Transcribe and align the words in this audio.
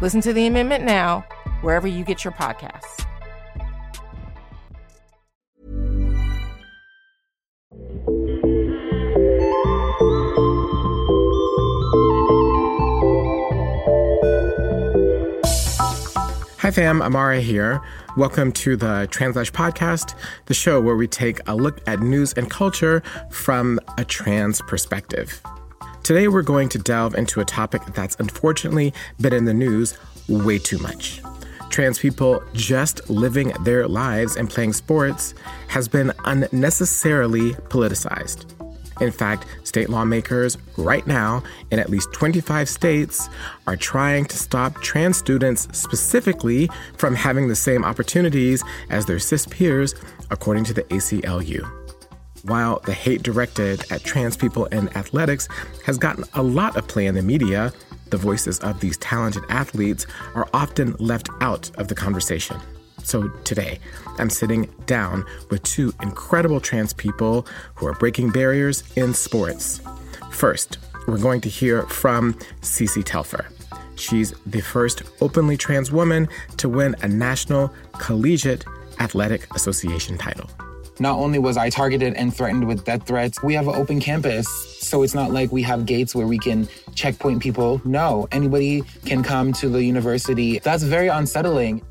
Listen 0.00 0.22
to 0.22 0.32
the 0.32 0.46
amendment 0.46 0.84
now, 0.84 1.26
wherever 1.60 1.86
you 1.86 2.04
get 2.04 2.24
your 2.24 2.32
podcasts. 2.32 3.04
Hi, 16.60 16.70
fam. 16.70 17.00
Imara 17.00 17.40
here. 17.40 17.82
Welcome 18.16 18.52
to 18.52 18.76
the 18.76 19.06
Translash 19.10 19.52
Podcast, 19.52 20.14
the 20.46 20.54
show 20.54 20.80
where 20.80 20.96
we 20.96 21.08
take 21.08 21.40
a 21.46 21.54
look 21.54 21.80
at 21.86 22.00
news 22.00 22.32
and 22.34 22.48
culture 22.48 23.02
from 23.30 23.78
a 23.98 24.04
trans 24.04 24.62
perspective. 24.62 25.42
Today, 26.02 26.28
we're 26.28 26.42
going 26.42 26.68
to 26.70 26.78
delve 26.78 27.14
into 27.14 27.40
a 27.40 27.44
topic 27.44 27.82
that's 27.94 28.16
unfortunately 28.18 28.92
been 29.20 29.32
in 29.32 29.44
the 29.44 29.54
news 29.54 29.96
way 30.28 30.58
too 30.58 30.78
much. 30.78 31.20
Trans 31.68 31.98
people 31.98 32.42
just 32.52 33.08
living 33.08 33.52
their 33.64 33.86
lives 33.86 34.36
and 34.36 34.50
playing 34.50 34.72
sports 34.72 35.34
has 35.68 35.88
been 35.88 36.12
unnecessarily 36.24 37.52
politicized. 37.68 38.50
In 39.00 39.12
fact, 39.12 39.46
state 39.64 39.88
lawmakers 39.88 40.58
right 40.76 41.06
now 41.06 41.42
in 41.70 41.78
at 41.78 41.90
least 41.90 42.12
25 42.12 42.68
states 42.68 43.28
are 43.66 43.76
trying 43.76 44.24
to 44.26 44.36
stop 44.36 44.80
trans 44.82 45.16
students 45.16 45.68
specifically 45.78 46.68
from 46.96 47.14
having 47.14 47.48
the 47.48 47.56
same 47.56 47.84
opportunities 47.84 48.64
as 48.90 49.06
their 49.06 49.18
cis 49.18 49.46
peers, 49.46 49.94
according 50.30 50.64
to 50.64 50.74
the 50.74 50.82
ACLU. 50.84 51.79
While 52.44 52.80
the 52.86 52.94
hate 52.94 53.22
directed 53.22 53.84
at 53.90 54.02
trans 54.02 54.36
people 54.36 54.66
in 54.66 54.88
athletics 54.96 55.48
has 55.84 55.98
gotten 55.98 56.24
a 56.34 56.42
lot 56.42 56.76
of 56.76 56.88
play 56.88 57.06
in 57.06 57.14
the 57.14 57.22
media, 57.22 57.72
the 58.08 58.16
voices 58.16 58.58
of 58.60 58.80
these 58.80 58.96
talented 58.96 59.44
athletes 59.48 60.06
are 60.34 60.48
often 60.54 60.94
left 60.98 61.28
out 61.40 61.70
of 61.76 61.88
the 61.88 61.94
conversation. 61.94 62.56
So 63.02 63.28
today, 63.44 63.78
I'm 64.18 64.30
sitting 64.30 64.68
down 64.86 65.24
with 65.50 65.62
two 65.62 65.92
incredible 66.02 66.60
trans 66.60 66.92
people 66.92 67.46
who 67.74 67.86
are 67.86 67.94
breaking 67.94 68.30
barriers 68.30 68.84
in 68.96 69.14
sports. 69.14 69.80
First, 70.30 70.78
we're 71.06 71.18
going 71.18 71.40
to 71.42 71.48
hear 71.48 71.82
from 71.84 72.34
Cece 72.62 73.02
Telfer. 73.04 73.46
She's 73.96 74.32
the 74.46 74.60
first 74.60 75.02
openly 75.20 75.56
trans 75.56 75.92
woman 75.92 76.28
to 76.56 76.68
win 76.68 76.94
a 77.02 77.08
National 77.08 77.72
Collegiate 77.92 78.64
Athletic 78.98 79.54
Association 79.54 80.16
title. 80.16 80.48
Not 81.00 81.18
only 81.18 81.38
was 81.38 81.56
I 81.56 81.70
targeted 81.70 82.12
and 82.14 82.34
threatened 82.34 82.68
with 82.68 82.84
death 82.84 83.06
threats, 83.06 83.42
we 83.42 83.54
have 83.54 83.66
an 83.68 83.74
open 83.74 84.00
campus. 84.00 84.46
So 84.80 85.02
it's 85.02 85.14
not 85.14 85.30
like 85.30 85.50
we 85.50 85.62
have 85.62 85.86
gates 85.86 86.14
where 86.14 86.26
we 86.26 86.38
can 86.38 86.68
checkpoint 86.94 87.40
people. 87.42 87.80
No, 87.86 88.28
anybody 88.32 88.82
can 89.06 89.22
come 89.22 89.54
to 89.54 89.70
the 89.70 89.82
university. 89.82 90.58
That's 90.58 90.82
very 90.82 91.08
unsettling. 91.08 91.82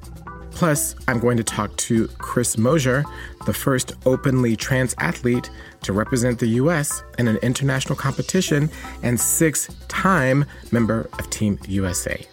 Plus, 0.51 0.93
I'm 1.07 1.19
going 1.19 1.37
to 1.37 1.43
talk 1.43 1.75
to 1.77 2.07
Chris 2.19 2.55
Mosier, 2.55 3.03
the 3.47 3.53
first 3.53 3.93
openly 4.05 4.55
trans 4.55 4.93
athlete 4.99 5.49
to 5.81 5.91
represent 5.93 6.37
the 6.37 6.47
US 6.61 7.01
in 7.17 7.27
an 7.27 7.37
international 7.37 7.95
competition 7.95 8.69
and 9.01 9.19
six 9.19 9.69
time 9.87 10.45
member 10.71 11.09
of 11.17 11.27
Team 11.31 11.57
USA. 11.67 12.27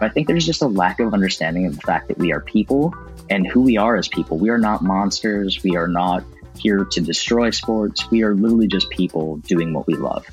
I 0.00 0.08
think 0.08 0.28
there's 0.28 0.46
just 0.46 0.62
a 0.62 0.66
lack 0.66 1.00
of 1.00 1.12
understanding 1.12 1.66
of 1.66 1.74
the 1.74 1.82
fact 1.82 2.06
that 2.08 2.18
we 2.18 2.32
are 2.32 2.40
people 2.40 2.94
and 3.30 3.46
who 3.46 3.62
we 3.62 3.76
are 3.76 3.96
as 3.96 4.08
people. 4.08 4.36
We 4.36 4.50
are 4.50 4.58
not 4.58 4.82
monsters. 4.82 5.62
We 5.62 5.76
are 5.76 5.88
not 5.88 6.24
here 6.58 6.84
to 6.84 7.00
destroy 7.00 7.50
sports. 7.50 8.10
We 8.10 8.22
are 8.22 8.34
literally 8.34 8.68
just 8.68 8.90
people 8.90 9.36
doing 9.38 9.72
what 9.72 9.86
we 9.86 9.94
love. 9.94 10.26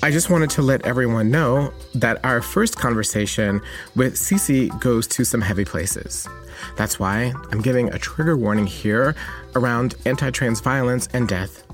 I 0.00 0.12
just 0.12 0.30
wanted 0.30 0.50
to 0.50 0.62
let 0.62 0.86
everyone 0.86 1.30
know 1.30 1.72
that 1.96 2.24
our 2.24 2.40
first 2.40 2.76
conversation 2.76 3.60
with 3.96 4.14
Cece 4.14 4.78
goes 4.80 5.08
to 5.08 5.24
some 5.24 5.40
heavy 5.40 5.64
places. 5.64 6.28
That's 6.76 7.00
why 7.00 7.32
I'm 7.50 7.60
giving 7.60 7.92
a 7.92 7.98
trigger 7.98 8.36
warning 8.36 8.66
here 8.66 9.16
around 9.56 9.96
anti 10.06 10.30
trans 10.30 10.60
violence 10.60 11.08
and 11.12 11.26
death. 11.26 11.64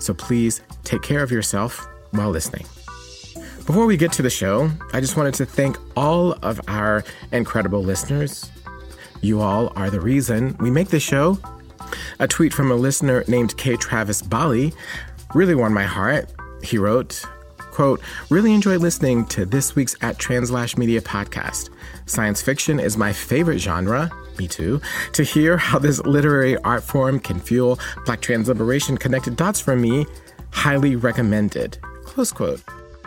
So 0.00 0.12
please 0.12 0.60
take 0.82 1.02
care 1.02 1.22
of 1.22 1.30
yourself 1.30 1.86
while 2.10 2.30
listening. 2.30 2.66
Before 3.64 3.86
we 3.86 3.96
get 3.96 4.12
to 4.12 4.22
the 4.22 4.30
show, 4.30 4.70
I 4.92 5.00
just 5.00 5.16
wanted 5.16 5.34
to 5.34 5.46
thank 5.46 5.76
all 5.96 6.32
of 6.42 6.60
our 6.68 7.04
incredible 7.32 7.82
listeners. 7.82 8.50
You 9.20 9.40
all 9.40 9.72
are 9.76 9.90
the 9.90 10.00
reason 10.00 10.56
we 10.60 10.70
make 10.70 10.88
this 10.88 11.02
show. 11.02 11.38
A 12.18 12.28
tweet 12.28 12.52
from 12.52 12.70
a 12.70 12.76
listener 12.76 13.24
named 13.28 13.56
K. 13.56 13.76
Travis 13.76 14.22
Bali 14.22 14.72
really 15.34 15.54
warmed 15.54 15.74
my 15.74 15.84
heart. 15.84 16.30
He 16.62 16.78
wrote, 16.78 17.24
quote, 17.58 18.00
really 18.30 18.52
enjoyed 18.52 18.80
listening 18.80 19.26
to 19.26 19.44
this 19.44 19.74
week's 19.74 19.96
at 20.02 20.18
Translash 20.18 20.76
Media 20.76 21.00
podcast. 21.00 21.70
Science 22.06 22.42
fiction 22.42 22.80
is 22.80 22.96
my 22.96 23.12
favorite 23.12 23.58
genre. 23.58 24.10
Me 24.38 24.46
too. 24.46 24.80
To 25.14 25.22
hear 25.24 25.56
how 25.56 25.78
this 25.78 25.98
literary 26.00 26.56
art 26.58 26.82
form 26.82 27.18
can 27.18 27.40
fuel 27.40 27.78
Black 28.06 28.20
trans 28.20 28.48
liberation 28.48 28.96
connected 28.96 29.36
dots 29.36 29.60
for 29.60 29.74
me, 29.74 30.06
highly 30.50 30.96
recommended. 30.96 31.78
Close 32.04 32.32
quote. 32.32 32.62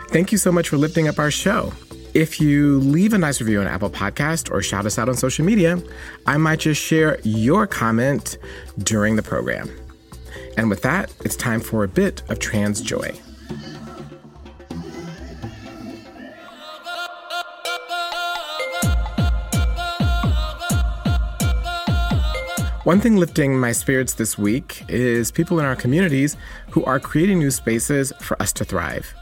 Thank 0.08 0.30
you 0.30 0.38
so 0.38 0.52
much 0.52 0.68
for 0.68 0.76
lifting 0.76 1.08
up 1.08 1.18
our 1.18 1.30
show. 1.30 1.72
If 2.14 2.42
you 2.42 2.78
leave 2.80 3.14
a 3.14 3.18
nice 3.18 3.40
review 3.40 3.62
on 3.62 3.66
Apple 3.66 3.88
Podcast 3.88 4.52
or 4.52 4.60
shout 4.60 4.84
us 4.84 4.98
out 4.98 5.08
on 5.08 5.14
social 5.14 5.46
media, 5.46 5.82
I 6.26 6.36
might 6.36 6.58
just 6.58 6.78
share 6.78 7.18
your 7.22 7.66
comment 7.66 8.36
during 8.80 9.16
the 9.16 9.22
program. 9.22 9.70
And 10.58 10.68
with 10.68 10.82
that, 10.82 11.10
it's 11.24 11.36
time 11.36 11.60
for 11.62 11.84
a 11.84 11.88
bit 11.88 12.22
of 12.28 12.38
trans 12.38 12.82
joy. 12.82 13.12
One 22.84 23.00
thing 23.00 23.16
lifting 23.16 23.58
my 23.58 23.72
spirits 23.72 24.12
this 24.12 24.36
week 24.36 24.84
is 24.88 25.30
people 25.30 25.58
in 25.60 25.64
our 25.64 25.76
communities 25.76 26.36
who 26.72 26.84
are 26.84 27.00
creating 27.00 27.38
new 27.38 27.50
spaces 27.50 28.12
for 28.20 28.40
us 28.42 28.52
to 28.54 28.66
thrive. 28.66 29.14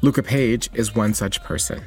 Luca 0.00 0.24
Page 0.24 0.70
is 0.74 0.96
one 0.96 1.14
such 1.14 1.40
person. 1.44 1.84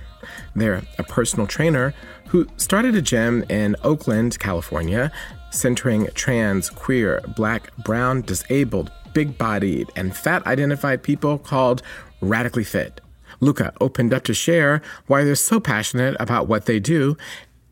They're 0.55 0.81
a 0.97 1.03
personal 1.03 1.47
trainer 1.47 1.93
who 2.27 2.47
started 2.57 2.95
a 2.95 3.01
gym 3.01 3.43
in 3.49 3.75
Oakland, 3.83 4.39
California, 4.39 5.11
centering 5.51 6.07
trans, 6.13 6.69
queer, 6.69 7.21
black, 7.35 7.75
brown, 7.77 8.21
disabled, 8.21 8.91
big 9.13 9.37
bodied, 9.37 9.89
and 9.95 10.15
fat 10.15 10.45
identified 10.45 11.03
people 11.03 11.37
called 11.37 11.81
Radically 12.21 12.63
Fit. 12.63 13.01
Luca 13.39 13.73
opened 13.81 14.13
up 14.13 14.23
to 14.23 14.33
share 14.33 14.81
why 15.07 15.23
they're 15.23 15.35
so 15.35 15.59
passionate 15.59 16.15
about 16.19 16.47
what 16.47 16.65
they 16.65 16.79
do 16.79 17.17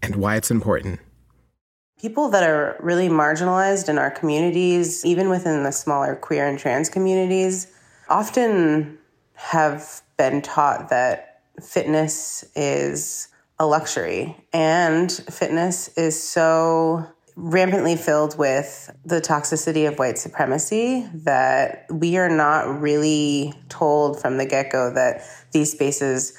and 0.01 0.15
why 0.15 0.35
it's 0.35 0.51
important 0.51 0.99
people 2.03 2.27
that 2.27 2.43
are 2.43 2.75
really 2.81 3.07
marginalized 3.07 3.87
in 3.87 3.97
our 3.97 4.11
communities, 4.11 5.05
even 5.05 5.29
within 5.29 5.63
the 5.63 5.71
smaller 5.71 6.17
queer 6.17 6.45
and 6.45 6.59
trans 6.59 6.89
communities, 6.89 7.67
often 8.09 8.97
have 9.35 10.01
been 10.17 10.41
taught 10.41 10.89
that 10.89 11.32
fitness 11.61 12.43
is 12.55 13.27
a 13.59 13.65
luxury 13.65 14.35
and 14.51 15.11
fitness 15.11 15.89
is 15.97 16.21
so 16.21 17.05
rampantly 17.35 17.95
filled 17.95 18.37
with 18.37 18.91
the 19.05 19.19
toxicity 19.19 19.87
of 19.87 19.97
white 19.97 20.17
supremacy 20.17 21.07
that 21.13 21.85
we 21.89 22.17
are 22.17 22.29
not 22.29 22.79
really 22.79 23.53
told 23.69 24.21
from 24.21 24.37
the 24.37 24.45
get-go 24.45 24.93
that 24.93 25.21
these 25.51 25.71
spaces 25.71 26.37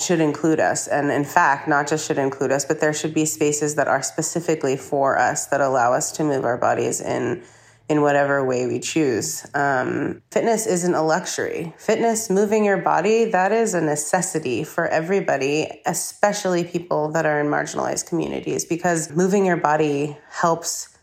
should 0.00 0.20
include 0.20 0.60
us. 0.60 0.86
And 0.86 1.10
in 1.10 1.24
fact, 1.24 1.66
not 1.66 1.88
just 1.88 2.06
should 2.06 2.18
include 2.18 2.52
us, 2.52 2.64
but 2.64 2.80
there 2.80 2.92
should 2.92 3.14
be 3.14 3.24
spaces 3.24 3.74
that 3.74 3.88
are 3.88 4.02
specifically 4.02 4.76
for 4.76 5.18
us 5.18 5.46
that 5.46 5.60
allow 5.60 5.92
us 5.92 6.12
to 6.12 6.24
move 6.24 6.44
our 6.44 6.56
bodies 6.56 7.00
in 7.00 7.42
in 7.88 8.02
whatever 8.02 8.44
way 8.44 8.66
we 8.66 8.78
choose. 8.78 9.46
Um, 9.54 10.22
fitness 10.30 10.66
isn't 10.66 10.94
a 10.94 11.02
luxury. 11.02 11.72
Fitness, 11.78 12.28
moving 12.28 12.64
your 12.64 12.78
body, 12.78 13.26
that 13.26 13.50
is 13.50 13.74
a 13.74 13.80
necessity 13.80 14.62
for 14.62 14.86
everybody, 14.86 15.80
especially 15.86 16.64
people 16.64 17.10
that 17.12 17.24
are 17.24 17.40
in 17.40 17.46
marginalized 17.46 18.08
communities, 18.08 18.64
because 18.64 19.10
moving 19.10 19.46
your 19.46 19.56
body 19.56 20.18
helps 20.30 20.96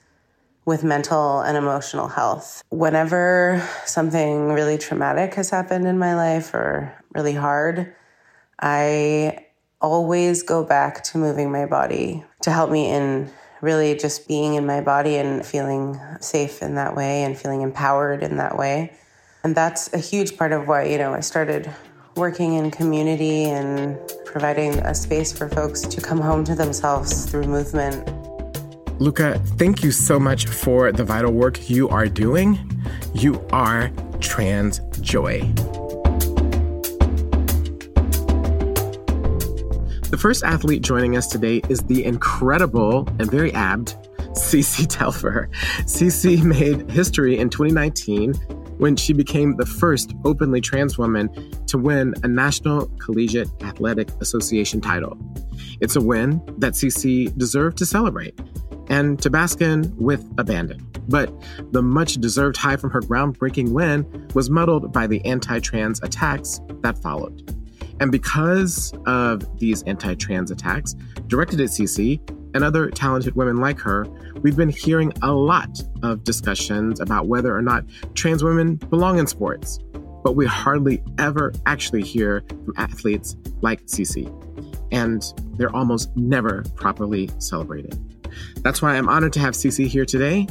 with 0.66 0.84
mental 0.84 1.42
and 1.42 1.58
emotional 1.58 2.08
health. 2.08 2.64
Whenever 2.70 3.68
something 3.86 4.52
really 4.52 4.78
traumatic 4.78 5.36
has 5.36 5.50
happened 5.50 5.88
in 5.88 5.98
my 5.98 6.16
life 6.16 6.54
or 6.54 6.94
really 7.14 7.34
hard, 7.34 7.96
I 8.60 9.46
always 9.82 10.42
go 10.42 10.64
back 10.64 11.04
to 11.04 11.18
moving 11.18 11.52
my 11.52 11.66
body 11.66 12.24
to 12.42 12.52
help 12.52 12.72
me 12.72 12.90
in 12.90 13.30
really 13.66 13.96
just 13.96 14.28
being 14.28 14.54
in 14.54 14.66
my 14.66 14.80
body 14.80 15.18
and 15.18 15.44
feeling 15.44 16.00
safe 16.22 16.62
in 16.62 16.76
that 16.76 16.96
way 16.96 17.24
and 17.24 17.36
feeling 17.36 17.62
empowered 17.62 18.22
in 18.22 18.38
that 18.38 18.58
way. 18.58 18.94
And 19.44 19.56
that's 19.56 19.92
a 19.94 19.98
huge 19.98 20.38
part 20.38 20.52
of 20.52 20.68
why, 20.68 20.86
you 20.86 20.98
know, 20.98 21.14
I 21.14 21.20
started 21.20 21.70
working 22.16 22.54
in 22.54 22.72
community 22.72 23.46
and 23.46 23.98
providing 24.24 24.76
a 24.80 24.94
space 24.94 25.36
for 25.36 25.50
folks 25.50 25.82
to 25.82 26.00
come 26.00 26.20
home 26.20 26.44
to 26.46 26.56
themselves 26.56 27.26
through 27.26 27.48
movement. 27.48 28.08
Luca, 29.02 29.40
thank 29.58 29.84
you 29.84 29.92
so 29.92 30.20
much 30.20 30.46
for 30.46 30.92
the 30.92 31.04
vital 31.04 31.34
work 31.34 31.70
you 31.70 31.90
are 31.90 32.08
doing. 32.08 32.58
You 33.14 33.46
are 33.52 33.92
trans 34.22 34.80
joy. 35.02 35.54
The 40.16 40.22
first 40.22 40.46
athlete 40.46 40.82
joining 40.82 41.18
us 41.18 41.28
today 41.28 41.62
is 41.68 41.82
the 41.82 42.06
incredible 42.06 43.06
and 43.20 43.30
very 43.30 43.52
apt 43.52 43.98
Cece 44.32 44.88
Telfer. 44.90 45.50
Cece 45.82 46.42
made 46.42 46.90
history 46.90 47.38
in 47.38 47.50
2019 47.50 48.34
when 48.78 48.96
she 48.96 49.12
became 49.12 49.58
the 49.58 49.66
first 49.66 50.14
openly 50.24 50.62
trans 50.62 50.98
woman 50.98 51.28
to 51.68 51.78
win 51.78 52.14
a 52.24 52.30
National 52.30 52.86
Collegiate 52.98 53.50
Athletic 53.62 54.10
Association 54.22 54.80
title. 54.80 55.18
It's 55.82 55.98
a 55.98 56.02
win 56.02 56.42
that 56.60 56.76
Cece 56.76 57.38
deserved 57.38 57.78
to 57.80 57.86
celebrate 57.86 58.40
and 58.88 59.22
to 59.22 59.30
bask 59.30 59.60
in 59.60 59.94
with 59.98 60.26
abandon. 60.38 60.80
But 61.10 61.30
the 61.74 61.82
much 61.82 62.14
deserved 62.14 62.56
high 62.56 62.78
from 62.78 62.92
her 62.92 63.02
groundbreaking 63.02 63.74
win 63.74 64.30
was 64.34 64.50
muddled 64.50 64.94
by 64.94 65.08
the 65.08 65.24
anti 65.26 65.60
trans 65.60 66.02
attacks 66.04 66.62
that 66.84 66.98
followed. 67.00 67.65
And 68.00 68.12
because 68.12 68.94
of 69.06 69.60
these 69.60 69.84
anti 69.84 70.16
trans 70.16 70.52
attacks 70.52 70.96
directed 71.28 71.62
at 71.62 71.70
Cece 71.70 72.20
and 72.54 72.64
other 72.64 72.90
talented 72.90 73.36
women 73.36 73.58
like 73.58 73.80
her, 73.80 74.06
we've 74.42 74.56
been 74.56 74.70
hearing 74.70 75.14
a 75.22 75.32
lot 75.32 75.82
of 76.04 76.24
discussions 76.24 77.00
about 77.00 77.28
whether 77.28 77.56
or 77.56 77.62
not 77.62 77.86
trans 78.14 78.44
women 78.44 78.76
belong 78.76 79.18
in 79.18 79.28
sports. 79.28 79.80
But 80.24 80.36
we 80.36 80.46
hardly 80.46 81.04
ever 81.20 81.54
actually 81.66 82.02
hear 82.02 82.44
from 82.48 82.74
athletes 82.78 83.38
like 83.62 83.86
Cece. 83.86 84.28
And 84.92 85.24
they're 85.58 85.76
almost 85.76 86.16
never 86.16 86.64
properly 86.76 87.30
celebrated. 87.38 87.98
That's 88.58 88.82
why 88.82 88.96
I'm 88.96 89.08
honored 89.08 89.34
to 89.34 89.40
have 89.40 89.54
Cece 89.54 89.88
here 89.88 90.06
today 90.06 90.48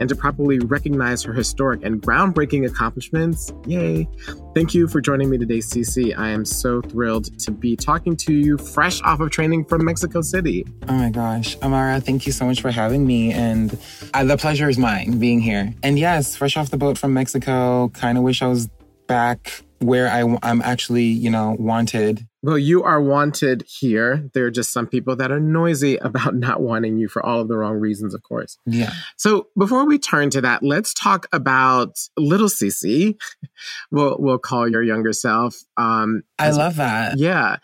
and 0.00 0.08
to 0.08 0.16
properly 0.16 0.58
recognize 0.60 1.22
her 1.22 1.32
historic 1.32 1.82
and 1.84 2.02
groundbreaking 2.02 2.66
accomplishments. 2.66 3.52
Yay! 3.66 4.08
Thank 4.54 4.74
you 4.74 4.88
for 4.88 5.00
joining 5.00 5.30
me 5.30 5.38
today, 5.38 5.58
Cece. 5.58 6.16
I 6.16 6.30
am 6.30 6.44
so 6.44 6.80
thrilled 6.80 7.38
to 7.40 7.50
be 7.50 7.76
talking 7.76 8.16
to 8.16 8.32
you 8.32 8.56
fresh 8.58 9.00
off 9.02 9.20
of 9.20 9.30
training 9.30 9.64
from 9.66 9.84
Mexico 9.84 10.22
City. 10.22 10.64
Oh 10.88 10.94
my 10.94 11.10
gosh, 11.10 11.56
Imara, 11.58 12.02
thank 12.02 12.26
you 12.26 12.32
so 12.32 12.46
much 12.46 12.60
for 12.60 12.70
having 12.70 13.06
me. 13.06 13.32
And 13.32 13.78
uh, 14.14 14.24
the 14.24 14.36
pleasure 14.36 14.68
is 14.68 14.78
mine 14.78 15.18
being 15.18 15.40
here. 15.40 15.74
And 15.82 15.98
yes, 15.98 16.36
fresh 16.36 16.56
off 16.56 16.70
the 16.70 16.76
boat 16.76 16.98
from 16.98 17.12
Mexico, 17.14 17.88
kind 17.90 18.16
of 18.18 18.24
wish 18.24 18.42
I 18.42 18.46
was 18.46 18.68
back 19.06 19.62
where 19.80 20.08
I, 20.08 20.38
I'm 20.42 20.62
actually, 20.62 21.04
you 21.04 21.30
know, 21.30 21.56
wanted. 21.58 22.26
Well, 22.42 22.58
you 22.58 22.82
are 22.82 23.00
wanted 23.00 23.64
here. 23.66 24.30
There 24.32 24.46
are 24.46 24.50
just 24.50 24.72
some 24.72 24.86
people 24.86 25.16
that 25.16 25.30
are 25.30 25.40
noisy 25.40 25.96
about 26.02 26.34
not 26.34 26.60
wanting 26.60 26.98
you 26.98 27.08
for 27.08 27.24
all 27.24 27.40
of 27.40 27.48
the 27.48 27.56
wrong 27.56 27.76
reasons, 27.76 28.14
of 28.14 28.22
course. 28.22 28.58
Yeah. 28.66 28.92
So 29.16 29.48
before 29.58 29.86
we 29.86 29.98
turn 29.98 30.30
to 30.30 30.40
that, 30.42 30.62
let's 30.62 30.94
talk 30.94 31.26
about 31.32 31.98
little 32.16 32.48
Cece. 32.48 33.16
we'll 33.90 34.16
we'll 34.18 34.38
call 34.38 34.68
your 34.68 34.82
younger 34.82 35.12
self. 35.12 35.56
Um, 35.76 36.22
I 36.38 36.50
love 36.50 36.76
that. 36.76 37.18
Yeah. 37.18 37.56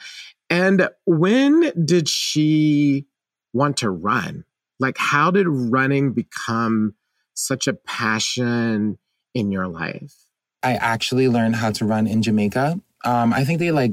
And 0.50 0.88
when 1.06 1.73
did 1.85 2.09
she 2.09 3.06
want 3.55 3.79
to 3.79 3.91
run? 3.91 4.45
Like, 4.79 4.99
how 4.99 5.31
did 5.31 5.47
running 5.49 6.12
become 6.12 6.95
such 7.35 7.67
a 7.67 7.73
passion 7.73 8.99
in 9.33 9.50
your 9.50 9.69
life? 9.69 10.22
I 10.62 10.75
actually 10.75 11.29
learned 11.29 11.56
how 11.56 11.70
to 11.73 11.85
run 11.85 12.06
in 12.06 12.23
Jamaica. 12.23 12.81
Um, 13.05 13.32
I 13.32 13.44
think 13.44 13.59
they 13.59 13.70
like, 13.70 13.93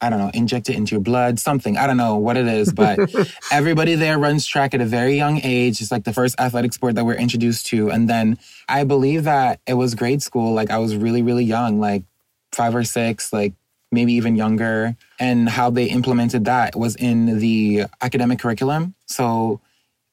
I 0.00 0.10
don't 0.10 0.18
know, 0.18 0.30
inject 0.34 0.68
it 0.68 0.76
into 0.76 0.94
your 0.94 1.00
blood, 1.00 1.38
something. 1.38 1.76
I 1.76 1.86
don't 1.86 1.96
know 1.96 2.16
what 2.16 2.36
it 2.36 2.46
is, 2.46 2.72
but 2.72 2.98
everybody 3.52 3.94
there 3.94 4.18
runs 4.18 4.46
track 4.46 4.74
at 4.74 4.80
a 4.80 4.84
very 4.84 5.16
young 5.16 5.40
age. 5.42 5.80
It's 5.80 5.90
like 5.90 6.04
the 6.04 6.12
first 6.12 6.38
athletic 6.38 6.72
sport 6.72 6.94
that 6.96 7.04
we're 7.04 7.14
introduced 7.14 7.66
to. 7.66 7.90
And 7.90 8.08
then 8.08 8.38
I 8.68 8.84
believe 8.84 9.24
that 9.24 9.60
it 9.66 9.74
was 9.74 9.94
grade 9.94 10.22
school. 10.22 10.52
Like 10.52 10.70
I 10.70 10.78
was 10.78 10.94
really, 10.94 11.22
really 11.22 11.44
young, 11.44 11.80
like 11.80 12.04
five 12.52 12.74
or 12.74 12.84
six, 12.84 13.32
like 13.32 13.54
maybe 13.90 14.12
even 14.14 14.36
younger. 14.36 14.96
And 15.18 15.48
how 15.48 15.70
they 15.70 15.86
implemented 15.86 16.44
that 16.44 16.76
was 16.76 16.96
in 16.96 17.38
the 17.38 17.84
academic 18.02 18.40
curriculum. 18.40 18.94
So 19.06 19.60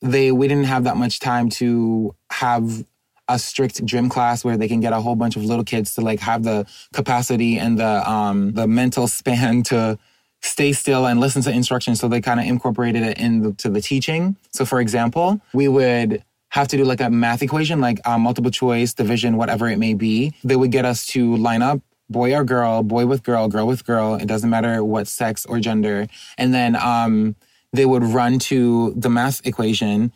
they 0.01 0.31
we 0.31 0.47
didn't 0.47 0.65
have 0.65 0.85
that 0.85 0.97
much 0.97 1.19
time 1.19 1.49
to 1.49 2.15
have 2.31 2.85
a 3.33 3.39
strict 3.39 3.83
gym 3.85 4.09
class 4.09 4.43
where 4.43 4.57
they 4.57 4.67
can 4.67 4.79
get 4.79 4.93
a 4.93 5.01
whole 5.01 5.15
bunch 5.15 5.35
of 5.35 5.43
little 5.43 5.63
kids 5.63 5.93
to 5.95 6.01
like 6.01 6.19
have 6.19 6.43
the 6.43 6.65
capacity 6.93 7.57
and 7.57 7.79
the 7.79 8.09
um 8.09 8.53
the 8.53 8.67
mental 8.67 9.07
span 9.07 9.63
to 9.63 9.97
stay 10.41 10.73
still 10.73 11.05
and 11.05 11.19
listen 11.19 11.41
to 11.41 11.51
instructions 11.51 11.99
so 11.99 12.07
they 12.07 12.21
kind 12.21 12.39
of 12.39 12.45
incorporated 12.45 13.03
it 13.03 13.17
into 13.17 13.69
the 13.69 13.81
teaching. 13.81 14.35
So 14.51 14.65
for 14.65 14.79
example 14.81 15.41
we 15.53 15.67
would 15.67 16.23
have 16.49 16.67
to 16.69 16.77
do 16.77 16.83
like 16.83 16.99
a 17.01 17.09
math 17.09 17.41
equation 17.41 17.79
like 17.79 17.99
uh, 18.05 18.17
multiple 18.17 18.51
choice 18.51 18.93
division 18.93 19.37
whatever 19.37 19.69
it 19.69 19.77
may 19.77 19.93
be. 19.93 20.33
They 20.43 20.55
would 20.55 20.71
get 20.71 20.85
us 20.85 21.05
to 21.07 21.35
line 21.37 21.61
up 21.61 21.79
boy 22.09 22.35
or 22.35 22.43
girl 22.43 22.83
boy 22.83 23.05
with 23.05 23.23
girl 23.23 23.47
girl 23.47 23.67
with 23.67 23.85
girl 23.85 24.15
it 24.15 24.27
doesn't 24.27 24.49
matter 24.49 24.83
what 24.83 25.07
sex 25.07 25.45
or 25.45 25.59
gender. 25.59 26.07
And 26.37 26.53
then 26.53 26.75
um 26.75 27.35
they 27.73 27.85
would 27.85 28.03
run 28.03 28.37
to 28.39 28.93
the 28.97 29.09
math 29.09 29.45
equation 29.45 30.11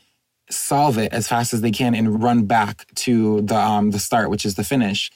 solve 0.50 0.98
it 0.98 1.12
as 1.14 1.28
fast 1.28 1.54
as 1.54 1.62
they 1.62 1.72
can 1.72 1.96
and 1.96 2.22
run 2.22 2.46
back 2.46 2.86
to 2.96 3.42
the 3.42 3.58
um 3.58 3.92
the 3.92 4.00
start, 4.00 4.30
which 4.30 4.46
is 4.46 4.56
the 4.56 4.64
finish. 4.64 5.12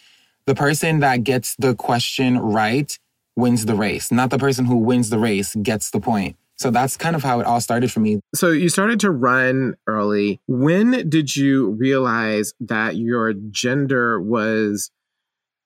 The 0.46 0.56
person 0.56 1.00
that 1.00 1.24
gets 1.24 1.56
the 1.58 1.76
question 1.76 2.40
right 2.40 2.98
wins 3.36 3.66
the 3.66 3.76
race. 3.76 4.12
Not 4.12 4.30
the 4.30 4.40
person 4.40 4.66
who 4.66 4.78
wins 4.78 5.10
the 5.10 5.20
race 5.20 5.56
gets 5.56 5.92
the 5.92 6.00
point. 6.00 6.36
So 6.58 6.72
that's 6.72 6.98
kind 6.98 7.16
of 7.16 7.24
how 7.24 7.40
it 7.40 7.46
all 7.46 7.62
started 7.62 7.90
for 7.90 8.02
me. 8.02 8.20
So 8.36 8.50
you 8.50 8.68
started 8.68 9.00
to 9.02 9.12
run 9.12 9.76
early. 9.88 10.42
When 10.48 11.08
did 11.10 11.36
you 11.36 11.70
realize 11.72 12.54
that 12.60 12.98
your 12.98 13.31
gender 13.34 14.20
was 14.20 14.92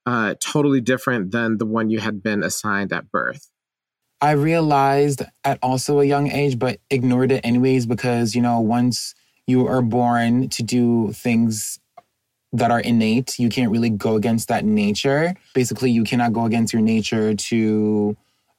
uh, 0.06 0.36
totally 0.40 0.82
different 0.82 1.32
than 1.32 1.58
the 1.58 1.66
one 1.66 1.90
you 1.90 2.00
had 2.00 2.22
been 2.22 2.44
assigned 2.44 2.94
at 2.94 3.10
birth? 3.10 3.50
I 4.22 4.32
realized 4.32 5.24
at 5.44 5.58
also 5.64 6.00
a 6.00 6.06
young 6.06 6.30
age, 6.32 6.60
but 6.60 6.80
ignored 6.90 7.32
it 7.32 7.42
anyways 7.44 7.88
because, 7.88 8.36
you 8.36 8.42
know, 8.42 8.60
once 8.60 9.16
you 9.48 9.68
are 9.68 9.82
born 9.82 10.50
to 10.50 10.64
do 10.64 11.12
things 11.12 11.80
that 12.54 12.72
are 12.72 12.80
innate. 12.80 13.40
You 13.40 13.50
can't 13.50 13.72
really 13.72 13.90
go 13.90 14.16
against 14.16 14.48
that 14.48 14.64
nature. 14.64 15.34
Basically, 15.54 15.92
you 15.92 16.04
cannot 16.04 16.34
go 16.34 16.46
against 16.46 16.72
your 16.72 16.82
nature 16.82 17.34
to 17.34 18.16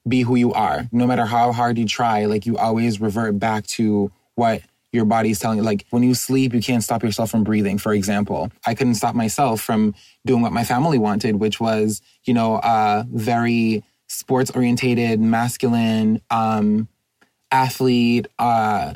be 0.06 0.22
who 0.22 0.34
you 0.34 0.52
are. 0.52 0.86
No 0.92 1.06
matter 1.06 1.24
how 1.24 1.52
hard 1.52 1.78
you 1.78 1.86
try, 1.86 2.26
like 2.26 2.44
you 2.44 2.58
always 2.58 3.00
revert 3.00 3.38
back 3.38 3.66
to 3.68 4.12
what 4.34 4.62
your 4.92 5.04
body 5.04 5.30
is 5.30 5.38
telling 5.38 5.58
you. 5.58 5.64
Like 5.64 5.86
when 5.90 6.02
you 6.02 6.14
sleep, 6.14 6.54
you 6.54 6.60
can't 6.60 6.82
stop 6.82 7.02
yourself 7.02 7.30
from 7.30 7.44
breathing, 7.44 7.78
for 7.78 7.92
example. 7.92 8.50
I 8.66 8.74
couldn't 8.74 8.94
stop 8.94 9.14
myself 9.14 9.60
from 9.60 9.94
doing 10.26 10.42
what 10.42 10.52
my 10.52 10.64
family 10.64 10.98
wanted, 10.98 11.36
which 11.36 11.58
was, 11.58 12.02
you 12.24 12.34
know, 12.34 12.56
a 12.62 13.06
very 13.10 13.82
sports 14.06 14.50
orientated, 14.50 15.20
masculine, 15.20 16.20
um, 16.30 16.88
athlete, 17.50 18.26
uh, 18.38 18.94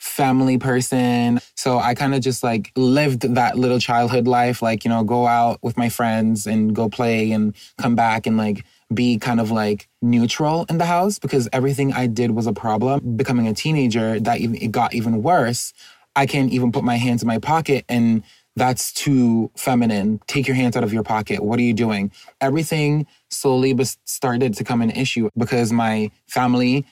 family 0.00 0.56
person. 0.58 1.38
So 1.54 1.78
I 1.78 1.94
kind 1.94 2.14
of 2.14 2.22
just 2.22 2.42
like 2.42 2.72
lived 2.74 3.20
that 3.34 3.58
little 3.58 3.78
childhood 3.78 4.26
life, 4.26 4.62
like, 4.62 4.84
you 4.84 4.88
know, 4.88 5.04
go 5.04 5.26
out 5.26 5.58
with 5.62 5.76
my 5.76 5.90
friends 5.90 6.46
and 6.46 6.74
go 6.74 6.88
play 6.88 7.30
and 7.32 7.54
come 7.78 7.94
back 7.94 8.26
and 8.26 8.36
like 8.36 8.64
be 8.92 9.18
kind 9.18 9.40
of 9.40 9.50
like 9.50 9.88
neutral 10.02 10.64
in 10.68 10.78
the 10.78 10.86
house 10.86 11.18
because 11.18 11.48
everything 11.52 11.92
I 11.92 12.06
did 12.06 12.30
was 12.32 12.46
a 12.46 12.52
problem. 12.52 13.16
Becoming 13.16 13.46
a 13.46 13.54
teenager, 13.54 14.18
that 14.18 14.40
even, 14.40 14.56
it 14.56 14.72
got 14.72 14.94
even 14.94 15.22
worse. 15.22 15.72
I 16.16 16.26
can't 16.26 16.50
even 16.50 16.72
put 16.72 16.82
my 16.82 16.96
hands 16.96 17.22
in 17.22 17.28
my 17.28 17.38
pocket 17.38 17.84
and 17.88 18.24
that's 18.56 18.92
too 18.92 19.50
feminine. 19.56 20.20
Take 20.26 20.48
your 20.48 20.56
hands 20.56 20.76
out 20.76 20.82
of 20.82 20.92
your 20.92 21.02
pocket. 21.02 21.44
What 21.44 21.58
are 21.58 21.62
you 21.62 21.74
doing? 21.74 22.10
Everything 22.40 23.06
slowly 23.28 23.78
started 24.06 24.54
to 24.54 24.64
come 24.64 24.82
an 24.82 24.90
issue 24.90 25.28
because 25.36 25.72
my 25.72 26.10
family 26.26 26.84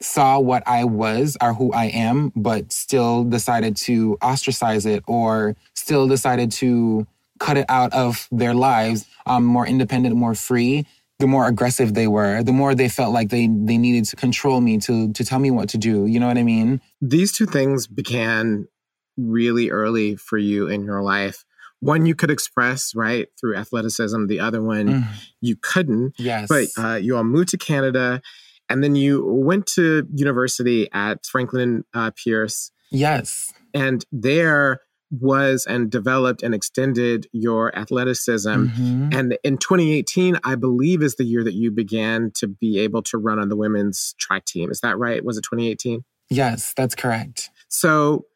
saw 0.00 0.38
what 0.38 0.62
I 0.66 0.84
was 0.84 1.36
or 1.40 1.54
who 1.54 1.72
I 1.72 1.86
am, 1.86 2.32
but 2.36 2.72
still 2.72 3.24
decided 3.24 3.76
to 3.78 4.18
ostracize 4.22 4.86
it 4.86 5.02
or 5.06 5.56
still 5.74 6.06
decided 6.06 6.52
to 6.52 7.06
cut 7.38 7.56
it 7.56 7.66
out 7.68 7.92
of 7.92 8.28
their 8.30 8.54
lives, 8.54 9.06
um, 9.26 9.44
more 9.44 9.66
independent, 9.66 10.16
more 10.16 10.34
free, 10.34 10.86
the 11.18 11.26
more 11.26 11.46
aggressive 11.46 11.94
they 11.94 12.06
were, 12.06 12.42
the 12.42 12.52
more 12.52 12.74
they 12.74 12.88
felt 12.88 13.12
like 13.12 13.30
they 13.30 13.46
they 13.46 13.78
needed 13.78 14.04
to 14.06 14.16
control 14.16 14.60
me 14.60 14.78
to 14.78 15.12
to 15.12 15.24
tell 15.24 15.38
me 15.38 15.50
what 15.50 15.68
to 15.70 15.78
do. 15.78 16.06
You 16.06 16.20
know 16.20 16.26
what 16.26 16.38
I 16.38 16.42
mean? 16.42 16.80
These 17.00 17.32
two 17.32 17.46
things 17.46 17.86
began 17.86 18.68
really 19.16 19.70
early 19.70 20.16
for 20.16 20.36
you 20.36 20.68
in 20.68 20.84
your 20.84 21.02
life. 21.02 21.44
One 21.80 22.06
you 22.06 22.14
could 22.14 22.30
express 22.30 22.94
right 22.94 23.28
through 23.38 23.56
athleticism. 23.56 24.26
The 24.26 24.40
other 24.40 24.62
one 24.62 24.86
mm. 24.86 25.08
you 25.40 25.56
couldn't. 25.56 26.14
Yes. 26.18 26.48
But 26.48 26.68
uh, 26.78 26.96
you 26.96 27.16
all 27.16 27.24
moved 27.24 27.50
to 27.50 27.58
Canada 27.58 28.20
And 28.68 28.82
then 28.82 28.96
you 28.96 29.24
went 29.24 29.66
to 29.74 30.06
university 30.14 30.88
at 30.92 31.24
Franklin 31.26 31.84
uh, 31.94 32.10
Pierce. 32.12 32.70
Yes. 32.90 33.52
And 33.74 34.04
there 34.10 34.80
was 35.10 35.66
and 35.66 35.90
developed 35.90 36.42
and 36.42 36.54
extended 36.54 37.28
your 37.32 37.76
athleticism. 37.78 38.48
Mhm. 38.48 39.14
And 39.14 39.38
in 39.44 39.56
2018, 39.56 40.38
I 40.42 40.56
believe 40.56 41.02
is 41.02 41.14
the 41.14 41.24
year 41.24 41.44
that 41.44 41.54
you 41.54 41.70
began 41.70 42.32
to 42.36 42.48
be 42.48 42.80
able 42.80 43.02
to 43.04 43.18
run 43.18 43.38
on 43.38 43.48
the 43.48 43.56
women's 43.56 44.14
track 44.18 44.44
team. 44.46 44.70
Is 44.70 44.80
that 44.80 44.98
right? 44.98 45.24
Was 45.24 45.38
it 45.38 45.42
2018? 45.42 46.04
Yes, 46.28 46.74
that's 46.76 46.96
correct. 46.96 47.50
So 47.68 48.26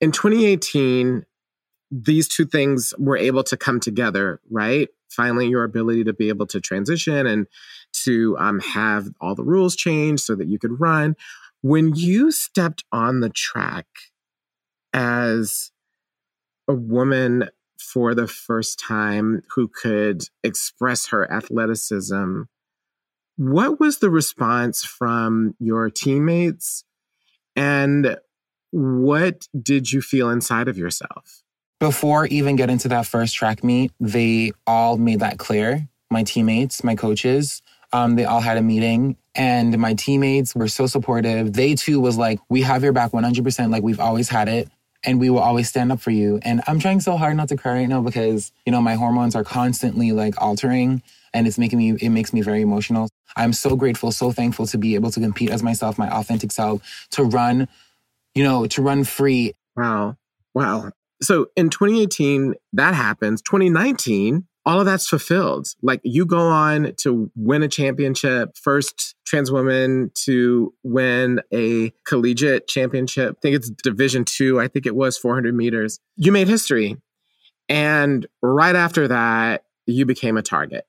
in 0.00 0.12
2018, 0.12 1.24
these 1.90 2.28
two 2.28 2.46
things 2.46 2.94
were 2.98 3.16
able 3.16 3.42
to 3.44 3.56
come 3.56 3.80
together, 3.80 4.40
right? 4.50 4.88
Finally, 5.10 5.48
your 5.48 5.64
ability 5.64 6.04
to 6.04 6.12
be 6.12 6.28
able 6.28 6.46
to 6.46 6.60
transition 6.60 7.26
and 7.26 7.46
to 7.92 8.36
um, 8.38 8.60
have 8.60 9.08
all 9.20 9.34
the 9.34 9.44
rules 9.44 9.76
changed 9.76 10.22
so 10.22 10.34
that 10.34 10.48
you 10.48 10.58
could 10.58 10.80
run. 10.80 11.16
When 11.62 11.94
you 11.94 12.30
stepped 12.30 12.84
on 12.92 13.20
the 13.20 13.28
track 13.28 13.86
as 14.92 15.72
a 16.68 16.74
woman 16.74 17.50
for 17.78 18.14
the 18.14 18.28
first 18.28 18.78
time 18.78 19.42
who 19.54 19.68
could 19.68 20.24
express 20.42 21.08
her 21.08 21.30
athleticism, 21.30 22.42
what 23.36 23.80
was 23.80 23.98
the 23.98 24.10
response 24.10 24.84
from 24.84 25.54
your 25.58 25.90
teammates? 25.90 26.84
And 27.56 28.16
what 28.70 29.48
did 29.60 29.92
you 29.92 30.02
feel 30.02 30.30
inside 30.30 30.68
of 30.68 30.78
yourself? 30.78 31.42
Before 31.80 32.26
even 32.26 32.56
getting 32.56 32.76
to 32.78 32.88
that 32.88 33.06
first 33.06 33.34
track 33.34 33.64
meet, 33.64 33.90
they 33.98 34.52
all 34.66 34.98
made 34.98 35.20
that 35.20 35.38
clear. 35.38 35.88
My 36.10 36.24
teammates, 36.24 36.84
my 36.84 36.94
coaches, 36.94 37.62
um, 37.94 38.16
they 38.16 38.26
all 38.26 38.40
had 38.40 38.58
a 38.58 38.62
meeting 38.62 39.16
and 39.34 39.78
my 39.78 39.94
teammates 39.94 40.54
were 40.54 40.68
so 40.68 40.86
supportive. 40.86 41.54
They 41.54 41.74
too 41.74 41.98
was 41.98 42.18
like, 42.18 42.38
we 42.50 42.60
have 42.62 42.82
your 42.82 42.92
back 42.92 43.12
100%, 43.12 43.70
like 43.70 43.82
we've 43.82 43.98
always 43.98 44.28
had 44.28 44.46
it. 44.48 44.68
And 45.02 45.18
we 45.18 45.30
will 45.30 45.38
always 45.38 45.70
stand 45.70 45.90
up 45.90 46.00
for 46.00 46.10
you. 46.10 46.38
And 46.42 46.60
I'm 46.66 46.80
trying 46.80 47.00
so 47.00 47.16
hard 47.16 47.34
not 47.34 47.48
to 47.48 47.56
cry 47.56 47.72
right 47.72 47.88
now 47.88 48.02
because, 48.02 48.52
you 48.66 48.72
know, 48.72 48.82
my 48.82 48.94
hormones 48.96 49.34
are 49.34 49.44
constantly 49.44 50.12
like 50.12 50.34
altering 50.40 51.02
and 51.32 51.46
it's 51.46 51.56
making 51.56 51.78
me, 51.78 51.92
it 51.92 52.10
makes 52.10 52.34
me 52.34 52.42
very 52.42 52.60
emotional. 52.60 53.08
I'm 53.36 53.54
so 53.54 53.74
grateful, 53.74 54.12
so 54.12 54.32
thankful 54.32 54.66
to 54.66 54.76
be 54.76 54.96
able 54.96 55.10
to 55.12 55.20
compete 55.20 55.48
as 55.48 55.62
myself, 55.62 55.96
my 55.96 56.10
authentic 56.10 56.52
self, 56.52 57.08
to 57.12 57.24
run, 57.24 57.66
you 58.34 58.44
know, 58.44 58.66
to 58.66 58.82
run 58.82 59.04
free. 59.04 59.54
Wow. 59.74 60.18
Wow. 60.52 60.90
So 61.22 61.46
in 61.56 61.70
2018, 61.70 62.54
that 62.72 62.94
happens. 62.94 63.42
2019, 63.42 64.46
all 64.66 64.80
of 64.80 64.86
that's 64.86 65.08
fulfilled. 65.08 65.68
Like 65.82 66.00
you 66.02 66.26
go 66.26 66.38
on 66.38 66.94
to 66.98 67.30
win 67.34 67.62
a 67.62 67.68
championship, 67.68 68.56
first 68.56 69.14
trans 69.26 69.50
woman 69.50 70.10
to 70.24 70.74
win 70.82 71.40
a 71.52 71.92
collegiate 72.04 72.68
championship. 72.68 73.36
I 73.38 73.40
think 73.40 73.56
it's 73.56 73.70
Division 73.70 74.24
two. 74.24 74.60
I 74.60 74.68
think 74.68 74.86
it 74.86 74.94
was 74.94 75.16
400 75.18 75.54
meters. 75.54 75.98
You 76.16 76.32
made 76.32 76.48
history. 76.48 76.96
And 77.68 78.26
right 78.42 78.74
after 78.76 79.08
that, 79.08 79.64
you 79.86 80.04
became 80.04 80.36
a 80.36 80.42
target. 80.42 80.86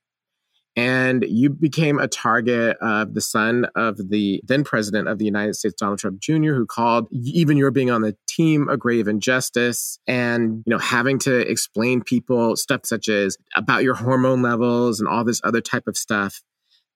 And 0.77 1.25
you 1.27 1.49
became 1.49 1.99
a 1.99 2.07
target 2.07 2.77
of 2.81 3.13
the 3.13 3.19
son 3.19 3.65
of 3.75 3.97
the 4.09 4.41
then 4.45 4.63
president 4.63 5.09
of 5.09 5.17
the 5.17 5.25
United 5.25 5.55
States, 5.55 5.75
Donald 5.77 5.99
Trump 5.99 6.21
Jr., 6.21 6.53
who 6.53 6.65
called 6.65 7.07
even 7.11 7.57
your 7.57 7.71
being 7.71 7.91
on 7.91 8.01
the 8.01 8.15
team 8.27 8.69
a 8.69 8.77
grave 8.77 9.07
injustice 9.07 9.99
and, 10.07 10.63
you 10.65 10.71
know, 10.71 10.77
having 10.77 11.19
to 11.19 11.39
explain 11.39 12.01
people 12.01 12.55
stuff 12.55 12.85
such 12.85 13.09
as 13.09 13.37
about 13.53 13.83
your 13.83 13.95
hormone 13.95 14.41
levels 14.41 15.01
and 15.01 15.09
all 15.09 15.25
this 15.25 15.41
other 15.43 15.59
type 15.59 15.87
of 15.87 15.97
stuff 15.97 16.41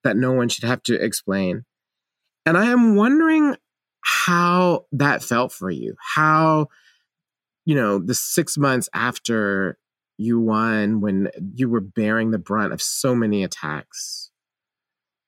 that 0.05 0.15
no 0.15 0.31
one 0.31 0.47
should 0.47 0.63
have 0.63 0.81
to 0.83 0.95
explain. 0.95 1.65
And 2.45 2.57
I 2.57 2.67
am 2.67 2.95
wondering 2.95 3.57
how 4.01 4.85
that 4.93 5.21
felt 5.21 5.51
for 5.51 5.69
you. 5.69 5.95
How, 5.99 6.67
you 7.65 7.75
know, 7.75 7.99
the 7.99 8.13
six 8.13 8.57
months 8.57 8.87
after 8.93 9.77
you 10.17 10.39
won 10.39 11.01
when 11.01 11.29
you 11.53 11.69
were 11.69 11.81
bearing 11.81 12.31
the 12.31 12.37
brunt 12.37 12.73
of 12.73 12.81
so 12.81 13.13
many 13.15 13.43
attacks 13.43 14.31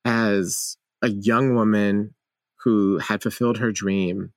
as 0.06 0.78
a 1.02 1.10
young 1.10 1.54
woman 1.54 2.14
who 2.64 2.98
had 2.98 3.22
fulfilled 3.22 3.58
her 3.58 3.72
dream. 3.72 4.34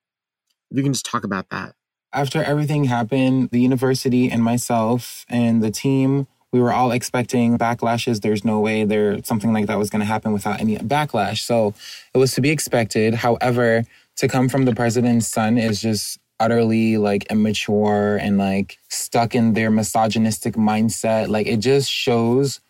If 0.70 0.76
you 0.76 0.82
can 0.82 0.92
just 0.92 1.06
talk 1.06 1.24
about 1.24 1.48
that. 1.50 1.74
After 2.12 2.42
everything 2.42 2.84
happened, 2.84 3.50
the 3.50 3.60
university 3.60 4.30
and 4.30 4.42
myself 4.42 5.24
and 5.28 5.62
the 5.62 5.70
team, 5.70 6.26
we 6.52 6.60
were 6.60 6.72
all 6.72 6.90
expecting 6.90 7.56
backlashes. 7.56 8.20
There's 8.20 8.44
no 8.44 8.58
way 8.58 8.84
there 8.84 9.22
something 9.22 9.52
like 9.52 9.66
that 9.66 9.78
was 9.78 9.90
going 9.90 10.00
to 10.00 10.06
happen 10.06 10.32
without 10.32 10.60
any 10.60 10.76
backlash. 10.78 11.38
So 11.38 11.74
it 12.12 12.18
was 12.18 12.34
to 12.34 12.40
be 12.40 12.50
expected. 12.50 13.14
However, 13.14 13.84
to 14.16 14.28
come 14.28 14.48
from 14.48 14.64
the 14.64 14.74
president's 14.74 15.28
son 15.28 15.56
is 15.56 15.80
just 15.80 16.18
utterly 16.40 16.96
like 16.96 17.30
immature 17.30 18.16
and 18.16 18.38
like 18.38 18.78
stuck 18.88 19.34
in 19.34 19.52
their 19.52 19.70
misogynistic 19.70 20.54
mindset. 20.54 21.28
Like 21.28 21.46
it 21.46 21.58
just 21.58 21.90
shows 21.90 22.60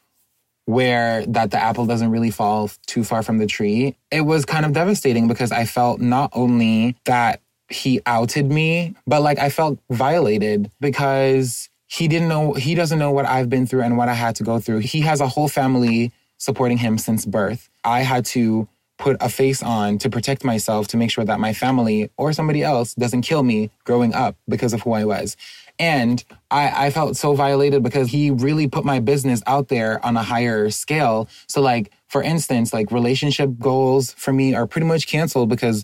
where 0.66 1.24
that 1.26 1.50
the 1.50 1.58
apple 1.58 1.86
doesn't 1.86 2.10
really 2.10 2.30
fall 2.30 2.70
too 2.86 3.02
far 3.02 3.22
from 3.22 3.38
the 3.38 3.46
tree. 3.46 3.96
It 4.10 4.22
was 4.22 4.44
kind 4.44 4.66
of 4.66 4.72
devastating 4.72 5.26
because 5.28 5.52
I 5.52 5.64
felt 5.64 6.00
not 6.00 6.30
only 6.34 6.96
that 7.06 7.40
he 7.68 8.00
outed 8.06 8.50
me, 8.50 8.94
but 9.06 9.22
like 9.22 9.38
I 9.38 9.48
felt 9.48 9.78
violated 9.90 10.70
because 10.80 11.68
he 11.86 12.08
didn't 12.08 12.28
know, 12.28 12.52
he 12.52 12.74
doesn't 12.74 12.98
know 12.98 13.10
what 13.10 13.26
I've 13.26 13.48
been 13.48 13.66
through 13.66 13.82
and 13.82 13.96
what 13.96 14.08
I 14.08 14.14
had 14.14 14.36
to 14.36 14.44
go 14.44 14.58
through. 14.58 14.78
He 14.78 15.00
has 15.00 15.20
a 15.20 15.28
whole 15.28 15.48
family 15.48 16.12
supporting 16.38 16.78
him 16.78 16.98
since 16.98 17.24
birth. 17.26 17.68
I 17.84 18.02
had 18.02 18.24
to 18.26 18.68
put 19.00 19.16
a 19.20 19.30
face 19.30 19.62
on 19.62 19.96
to 19.96 20.10
protect 20.10 20.44
myself 20.44 20.86
to 20.88 20.96
make 20.98 21.10
sure 21.10 21.24
that 21.24 21.40
my 21.40 21.54
family 21.54 22.10
or 22.18 22.34
somebody 22.34 22.62
else 22.62 22.94
doesn't 22.94 23.22
kill 23.22 23.42
me 23.42 23.70
growing 23.84 24.12
up 24.12 24.36
because 24.46 24.74
of 24.74 24.82
who 24.82 24.92
I 24.92 25.06
was. 25.06 25.38
And 25.78 26.22
I, 26.50 26.86
I 26.86 26.90
felt 26.90 27.16
so 27.16 27.34
violated 27.34 27.82
because 27.82 28.10
he 28.10 28.30
really 28.30 28.68
put 28.68 28.84
my 28.84 29.00
business 29.00 29.42
out 29.46 29.68
there 29.68 30.04
on 30.04 30.18
a 30.18 30.22
higher 30.22 30.68
scale. 30.68 31.30
So, 31.46 31.62
like, 31.62 31.90
for 32.08 32.22
instance, 32.22 32.74
like 32.74 32.92
relationship 32.92 33.50
goals 33.58 34.12
for 34.12 34.34
me 34.34 34.54
are 34.54 34.66
pretty 34.66 34.86
much 34.86 35.06
canceled 35.06 35.48
because 35.48 35.82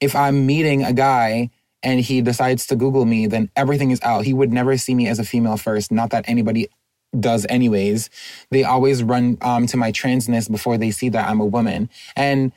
if 0.00 0.16
I'm 0.16 0.46
meeting 0.46 0.82
a 0.82 0.94
guy 0.94 1.50
and 1.82 2.00
he 2.00 2.22
decides 2.22 2.66
to 2.68 2.76
Google 2.76 3.04
me, 3.04 3.26
then 3.26 3.50
everything 3.54 3.90
is 3.90 4.00
out. 4.00 4.24
He 4.24 4.32
would 4.32 4.54
never 4.54 4.78
see 4.78 4.94
me 4.94 5.06
as 5.06 5.18
a 5.18 5.24
female 5.24 5.58
first. 5.58 5.92
Not 5.92 6.08
that 6.10 6.24
anybody 6.26 6.68
does 7.18 7.46
anyways. 7.48 8.10
They 8.50 8.64
always 8.64 9.02
run 9.02 9.38
um, 9.40 9.66
to 9.68 9.76
my 9.76 9.92
transness 9.92 10.50
before 10.50 10.78
they 10.78 10.90
see 10.90 11.08
that 11.10 11.28
I'm 11.28 11.40
a 11.40 11.46
woman. 11.46 11.88
And 12.16 12.52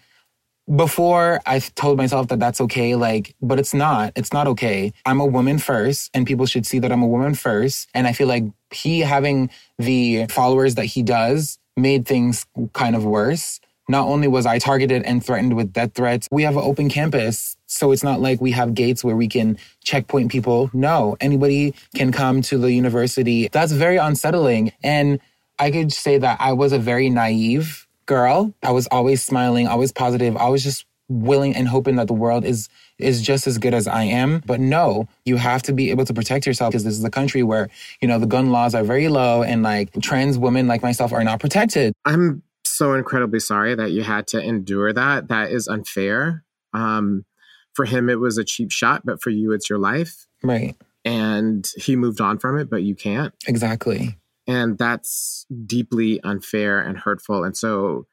before 0.75 1.39
I 1.45 1.59
told 1.59 1.97
myself 1.97 2.27
that 2.27 2.39
that's 2.39 2.59
okay, 2.61 2.95
like, 2.95 3.35
but 3.41 3.59
it's 3.59 3.73
not. 3.73 4.11
It's 4.15 4.33
not 4.33 4.47
okay. 4.47 4.91
I'm 5.05 5.21
a 5.21 5.25
woman 5.25 5.59
first, 5.59 6.11
and 6.13 6.27
people 6.27 6.45
should 6.45 6.65
see 6.65 6.79
that 6.79 6.91
I'm 6.91 7.01
a 7.01 7.07
woman 7.07 7.35
first. 7.35 7.87
And 7.93 8.05
I 8.05 8.11
feel 8.11 8.27
like 8.27 8.43
he 8.71 8.99
having 8.99 9.49
the 9.77 10.25
followers 10.27 10.75
that 10.75 10.85
he 10.85 11.03
does 11.03 11.57
made 11.77 12.05
things 12.05 12.45
kind 12.73 12.95
of 12.95 13.05
worse. 13.05 13.61
Not 13.89 14.07
only 14.07 14.27
was 14.27 14.45
I 14.45 14.59
targeted 14.59 15.03
and 15.03 15.23
threatened 15.25 15.55
with 15.55 15.71
death 15.71 15.93
threats, 15.95 16.27
we 16.31 16.43
have 16.43 16.57
an 16.57 16.63
open 16.63 16.89
campus. 16.89 17.55
So 17.67 17.91
it's 17.91 18.03
not 18.03 18.19
like 18.19 18.41
we 18.41 18.51
have 18.51 18.73
gates 18.73 19.03
where 19.03 19.15
we 19.15 19.27
can 19.27 19.57
checkpoint 19.83 20.31
people. 20.31 20.69
No, 20.73 21.15
anybody 21.21 21.73
can 21.95 22.11
come 22.11 22.41
to 22.43 22.57
the 22.57 22.71
university. 22.71 23.47
That's 23.49 23.71
very 23.71 23.97
unsettling. 23.97 24.73
And 24.83 25.19
I 25.59 25.71
could 25.71 25.93
say 25.93 26.17
that 26.17 26.37
I 26.41 26.53
was 26.53 26.73
a 26.73 26.79
very 26.79 27.09
naive 27.09 27.87
girl. 28.05 28.53
I 28.63 28.71
was 28.71 28.87
always 28.87 29.23
smiling, 29.23 29.67
always 29.67 29.91
positive, 29.91 30.35
always 30.35 30.63
just 30.63 30.85
willing 31.09 31.55
and 31.55 31.67
hoping 31.67 31.95
that 31.95 32.07
the 32.07 32.13
world 32.13 32.43
is 32.43 32.67
is 32.97 33.21
just 33.21 33.47
as 33.47 33.57
good 33.57 33.73
as 33.73 33.87
I 33.87 34.03
am. 34.03 34.41
But 34.45 34.59
no, 34.59 35.07
you 35.25 35.37
have 35.37 35.61
to 35.63 35.73
be 35.73 35.91
able 35.91 36.03
to 36.05 36.13
protect 36.13 36.45
yourself 36.45 36.71
because 36.71 36.83
this 36.83 36.97
is 36.97 37.03
a 37.03 37.09
country 37.09 37.43
where, 37.43 37.69
you 38.01 38.07
know, 38.07 38.19
the 38.19 38.25
gun 38.25 38.51
laws 38.51 38.75
are 38.75 38.83
very 38.83 39.07
low 39.07 39.43
and 39.43 39.63
like 39.63 39.91
trans 40.01 40.37
women 40.37 40.67
like 40.67 40.81
myself 40.81 41.13
are 41.13 41.23
not 41.23 41.39
protected. 41.39 41.93
I'm 42.05 42.41
so 42.69 42.93
incredibly 42.93 43.39
sorry 43.39 43.75
that 43.75 43.91
you 43.91 44.03
had 44.03 44.27
to 44.27 44.41
endure 44.41 44.93
that. 44.93 45.27
That 45.27 45.51
is 45.51 45.67
unfair. 45.67 46.43
Um, 46.73 47.25
for 47.73 47.85
him, 47.85 48.09
it 48.09 48.19
was 48.19 48.37
a 48.37 48.43
cheap 48.43 48.71
shot, 48.71 49.03
but 49.05 49.21
for 49.21 49.29
you, 49.29 49.51
it's 49.51 49.69
your 49.69 49.79
life. 49.79 50.27
Right. 50.43 50.75
And 51.05 51.67
he 51.77 51.95
moved 51.95 52.19
on 52.19 52.39
from 52.39 52.57
it, 52.57 52.69
but 52.69 52.83
you 52.83 52.95
can't. 52.95 53.33
Exactly. 53.47 54.17
And 54.47 54.77
that's 54.77 55.45
deeply 55.65 56.19
unfair 56.23 56.79
and 56.79 56.97
hurtful. 56.97 57.43
And 57.43 57.55
so, 57.55 58.07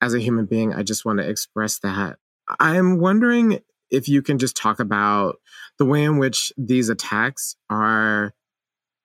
as 0.00 0.14
a 0.14 0.20
human 0.20 0.46
being, 0.46 0.74
I 0.74 0.82
just 0.82 1.04
want 1.04 1.18
to 1.18 1.28
express 1.28 1.78
that. 1.80 2.16
I'm 2.58 2.98
wondering 2.98 3.60
if 3.90 4.08
you 4.08 4.22
can 4.22 4.38
just 4.38 4.56
talk 4.56 4.80
about 4.80 5.36
the 5.78 5.84
way 5.84 6.02
in 6.02 6.18
which 6.18 6.52
these 6.56 6.88
attacks 6.88 7.54
are 7.70 8.34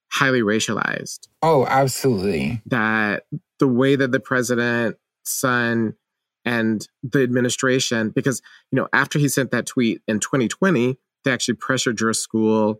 highly 0.09 0.41
racialized. 0.41 1.27
Oh, 1.41 1.65
absolutely. 1.65 2.61
That 2.65 3.25
the 3.59 3.67
way 3.67 3.95
that 3.95 4.11
the 4.11 4.19
president, 4.19 4.97
son, 5.23 5.95
and 6.45 6.87
the 7.03 7.23
administration, 7.23 8.09
because, 8.09 8.41
you 8.71 8.77
know, 8.77 8.87
after 8.93 9.19
he 9.19 9.27
sent 9.27 9.51
that 9.51 9.65
tweet 9.65 10.01
in 10.07 10.19
2020, 10.19 10.97
they 11.23 11.31
actually 11.31 11.55
pressured 11.55 11.99
your 11.99 12.13
school 12.13 12.79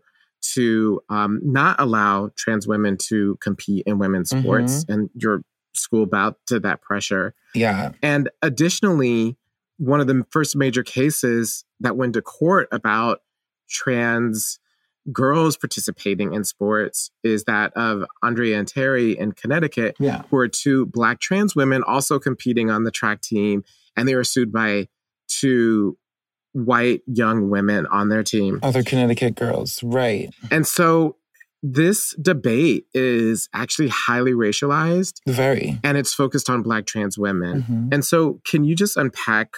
to 0.54 1.00
um, 1.10 1.40
not 1.42 1.76
allow 1.80 2.30
trans 2.36 2.66
women 2.66 2.96
to 3.08 3.36
compete 3.40 3.82
in 3.86 3.98
women's 3.98 4.30
sports, 4.30 4.84
and 4.88 5.10
your 5.14 5.42
school 5.74 6.06
bowed 6.06 6.34
to 6.46 6.60
that 6.60 6.80
pressure. 6.80 7.34
Yeah. 7.54 7.92
And 8.02 8.30
additionally, 8.42 9.36
one 9.78 10.00
of 10.00 10.06
the 10.06 10.24
first 10.30 10.56
major 10.56 10.82
cases 10.82 11.64
that 11.80 11.96
went 11.96 12.14
to 12.14 12.22
court 12.22 12.68
about 12.72 13.20
trans 13.68 14.58
girls 15.12 15.56
participating 15.56 16.34
in 16.34 16.44
sports 16.44 17.10
is 17.24 17.44
that 17.44 17.72
of 17.74 18.04
Andraya 18.22 18.58
and 18.58 18.68
Terry 18.68 19.18
in 19.18 19.32
Connecticut, 19.32 19.96
Yeah. 19.98 20.22
who 20.30 20.36
are 20.38 20.48
two 20.48 20.86
black 20.86 21.20
trans 21.20 21.54
women 21.56 21.82
also 21.82 22.18
competing 22.18 22.70
on 22.70 22.84
the 22.84 22.90
track 22.90 23.22
team. 23.22 23.64
And 23.96 24.06
they 24.08 24.14
were 24.14 24.24
sued 24.24 24.52
by 24.52 24.88
two 25.28 25.96
white 26.52 27.02
young 27.06 27.50
women 27.50 27.86
on 27.86 28.08
their 28.08 28.22
team. 28.22 28.58
Other 28.62 28.82
Connecticut 28.82 29.34
girls, 29.34 29.82
right? 29.82 30.30
And 30.50 30.66
so 30.66 31.16
this 31.62 32.14
debate 32.20 32.86
is 32.94 33.48
actually 33.52 33.88
highly 33.88 34.32
racialized 34.32 35.14
Very. 35.26 35.78
and 35.82 35.96
it's 35.98 36.14
focused 36.14 36.48
on 36.48 36.62
black 36.62 36.86
trans 36.86 37.18
women. 37.18 37.62
Mhm. 37.62 37.94
And 37.94 38.04
so, 38.04 38.40
can 38.46 38.64
you 38.64 38.76
just 38.76 38.96
unpack 38.96 39.54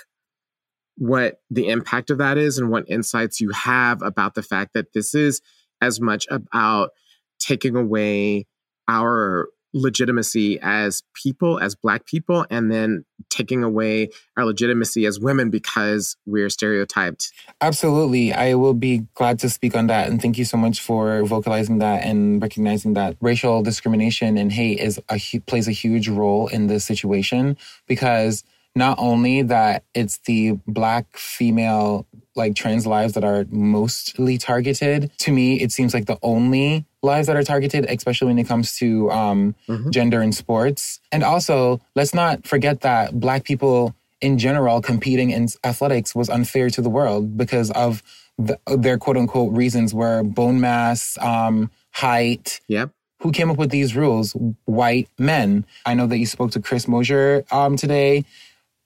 what 1.01 1.41
the 1.51 1.69
impact 1.69 2.11
of 2.11 2.19
that 2.19 2.37
is 2.37 2.59
and 2.59 2.71
what 2.71 2.85
insights 2.87 3.41
you 3.41 3.49
have 3.53 4.03
about 4.03 4.35
the 4.35 4.43
fact 4.43 4.75
that 4.75 4.93
this 4.93 5.15
is 5.15 5.41
as 5.81 5.99
much 5.99 6.27
about 6.31 6.91
taking 7.39 7.75
away 7.75 8.47
our 8.87 9.49
legitimacy 9.73 10.59
as 10.61 11.03
people, 11.15 11.59
as 11.59 11.75
black 11.75 12.05
people, 12.05 12.45
and 12.51 12.71
then 12.71 13.07
taking 13.31 13.65
away 13.65 14.11
our 14.37 14.45
legitimacy 14.45 15.07
as 15.07 15.19
women 15.19 15.49
because 15.49 16.19
we're 16.27 16.51
stereotyped? 16.51 17.33
Absolutely. 17.63 18.35
I 18.35 18.53
will 18.53 18.75
be 18.75 19.07
glad 19.15 19.39
to 19.39 19.49
speak 19.49 19.75
on 19.75 19.87
that. 19.87 20.11
And 20.11 20.21
thank 20.21 20.37
you 20.37 20.45
so 20.45 20.59
much 20.59 20.83
for 20.83 21.25
vocalizing 21.25 21.79
that 21.79 22.05
and 22.05 22.43
recognizing 22.43 22.93
that 22.93 23.17
racial 23.23 23.63
discrimination 23.63 24.37
and 24.37 24.53
hate 24.53 24.81
is 24.81 25.01
a 25.09 25.39
plays 25.47 25.67
a 25.67 25.73
huge 25.73 26.09
role 26.09 26.49
in 26.49 26.67
this 26.67 26.85
situation 26.85 27.57
because 27.87 28.45
not 28.75 28.97
only 29.01 29.43
that 29.43 29.83
it's 29.95 30.19
the 30.27 30.53
black 30.67 31.17
female 31.17 32.07
like 32.37 32.55
trans 32.55 32.87
lives 32.87 33.15
that 33.15 33.25
are 33.25 33.45
mostly 33.51 34.39
targeted 34.39 35.11
to 35.19 35.33
me 35.33 35.61
it 35.61 35.73
seems 35.73 35.93
like 35.93 36.07
the 36.07 36.19
only 36.23 36.85
lives 37.03 37.27
that 37.27 37.37
are 37.37 37.43
targeted 37.43 37.85
especially 37.91 38.29
when 38.29 38.39
it 38.39 38.47
comes 38.47 38.77
to 38.77 39.11
um, 39.11 39.55
Mhm. 39.69 39.91
gender 39.91 40.23
in 40.23 40.33
sports 40.33 41.01
and 41.11 41.23
also 41.25 41.81
let's 41.97 42.15
not 42.15 42.47
forget 42.47 42.81
that 42.83 43.19
black 43.19 43.45
people 43.45 43.95
in 44.21 44.39
general 44.39 44.81
competing 44.81 45.31
in 45.31 45.49
athletics 45.65 46.15
was 46.15 46.29
unfair 46.31 46.71
to 46.71 46.81
the 46.83 46.91
world 46.91 47.37
because 47.37 47.71
of 47.73 48.03
the, 48.39 48.59
their 48.77 48.97
quote 48.99 49.17
unquote 49.17 49.53
reasons 49.53 49.93
were 49.93 50.23
bone 50.23 50.61
mass, 50.61 51.19
um, 51.21 51.71
height. 51.93 52.61
Yep. 52.69 52.91
Who 53.21 53.33
came 53.33 53.51
up 53.51 53.59
with 53.59 53.71
these 53.71 53.95
rules? 53.97 54.35
White 54.65 55.09
men. 55.19 55.67
I 55.85 55.93
know 55.95 56.07
that 56.07 56.17
you 56.19 56.25
spoke 56.27 56.51
to 56.53 56.61
Chris 56.61 56.89
Mosier 56.89 57.45
um, 57.51 57.77
today. 57.77 58.25